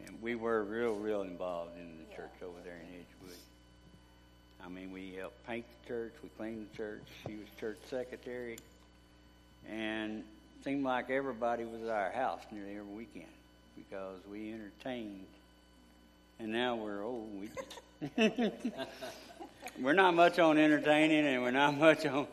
[0.05, 3.37] and we were real real involved in the church over there in Edgewood.
[4.63, 7.03] I mean, we helped paint the church, we cleaned the church.
[7.25, 8.57] She was church secretary,
[9.69, 10.23] and
[10.63, 13.25] seemed like everybody was at our house nearly every weekend
[13.75, 15.25] because we entertained.
[16.39, 17.29] And now we're old.
[17.39, 17.49] We
[19.79, 22.27] we're not much on entertaining, and we're not much on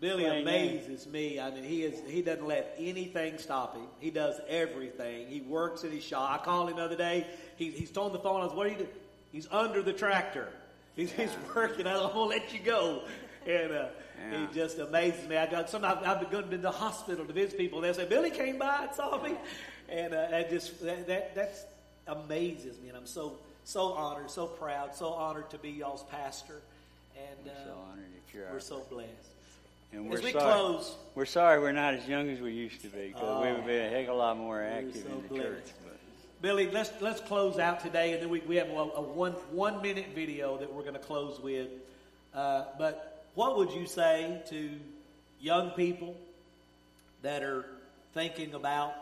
[0.00, 1.40] Billy amazes me.
[1.40, 3.86] I mean, he is he doesn't let anything stop him.
[3.98, 5.26] He does everything.
[5.28, 6.30] He works at his shop.
[6.30, 7.26] I called him the other day.
[7.56, 8.42] He, he's on the phone.
[8.42, 8.88] I was, what are you doing?
[9.32, 10.48] He's under the tractor.
[10.96, 11.86] He's, he's working.
[11.86, 13.02] I don't want to let you go.
[13.46, 13.86] And uh,
[14.30, 14.46] Yeah.
[14.48, 15.36] he just amazes me.
[15.36, 17.80] I got sometimes I've been to the hospital to visit people.
[17.80, 19.34] They'll say, Billy came by and saw me,
[19.88, 21.64] and uh, that just that, that that's
[22.06, 22.88] amazes me.
[22.88, 26.60] And I'm so so honored, so proud, so honored to be y'all's pastor.
[27.16, 29.10] And We're so uh, honored that you're we're so blessed.
[29.92, 30.44] And As we're we sorry.
[30.52, 33.54] close- We're sorry we're not as young as we used to be because we Oh.
[33.54, 35.42] would be a heck of a lot more active so in the blessed.
[35.44, 35.64] church.
[35.84, 35.96] But
[36.42, 39.80] Billy, let's let's close out today, and then we, we have a, a one one
[39.80, 41.68] minute video that we're going to close with.
[42.34, 44.70] Uh, but what would you say to
[45.40, 46.14] young people
[47.22, 47.64] that are
[48.12, 48.94] thinking about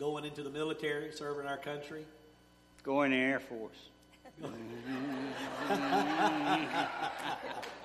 [0.00, 2.04] going into the military, serving our country?
[2.82, 3.76] Going in the Air Force.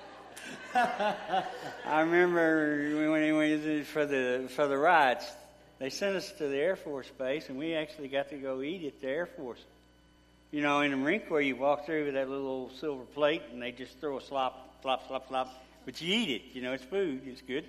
[1.86, 5.26] I remember when we was for the for the riots,
[5.78, 8.84] they sent us to the Air Force base, and we actually got to go eat
[8.84, 9.64] at the Air Force.
[10.50, 13.62] You know, in the Marine Corps, you walk through with that little silver plate, and
[13.62, 15.48] they just throw a slop, slop, slop, slop.
[15.86, 16.42] But you eat it.
[16.52, 17.22] You know, it's food.
[17.26, 17.64] It's good.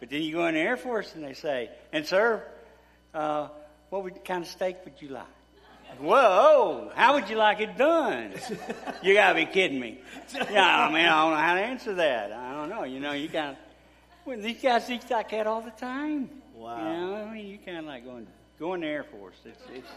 [0.00, 2.42] But then you go in the Air Force, and they say, "And sir,
[3.14, 3.48] uh,
[3.90, 5.26] what kind of steak would you like?"
[6.00, 6.90] Whoa!
[6.94, 8.32] How would you like it done?
[9.02, 9.98] You gotta be kidding me.
[10.32, 12.32] Yeah, I mean, I don't know how to answer that.
[12.32, 12.84] I don't know.
[12.84, 13.56] You know, you kind of.
[14.24, 16.30] Well, these guys eat like that all the time.
[16.54, 16.78] Wow.
[16.78, 18.28] You know, I mean, you kind of like going
[18.60, 19.34] go in the Air Force.
[19.44, 19.88] It's it's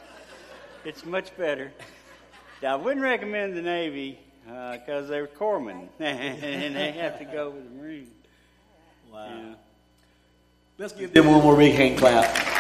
[0.84, 1.72] it's much better.
[2.63, 4.17] Now, I wouldn't recommend the Navy
[4.49, 8.09] uh, because they're corpsmen and they have to go with the Marines.
[9.11, 9.27] Wow.
[9.27, 9.55] Yeah.
[10.77, 12.55] Let's give them one more big hand clap.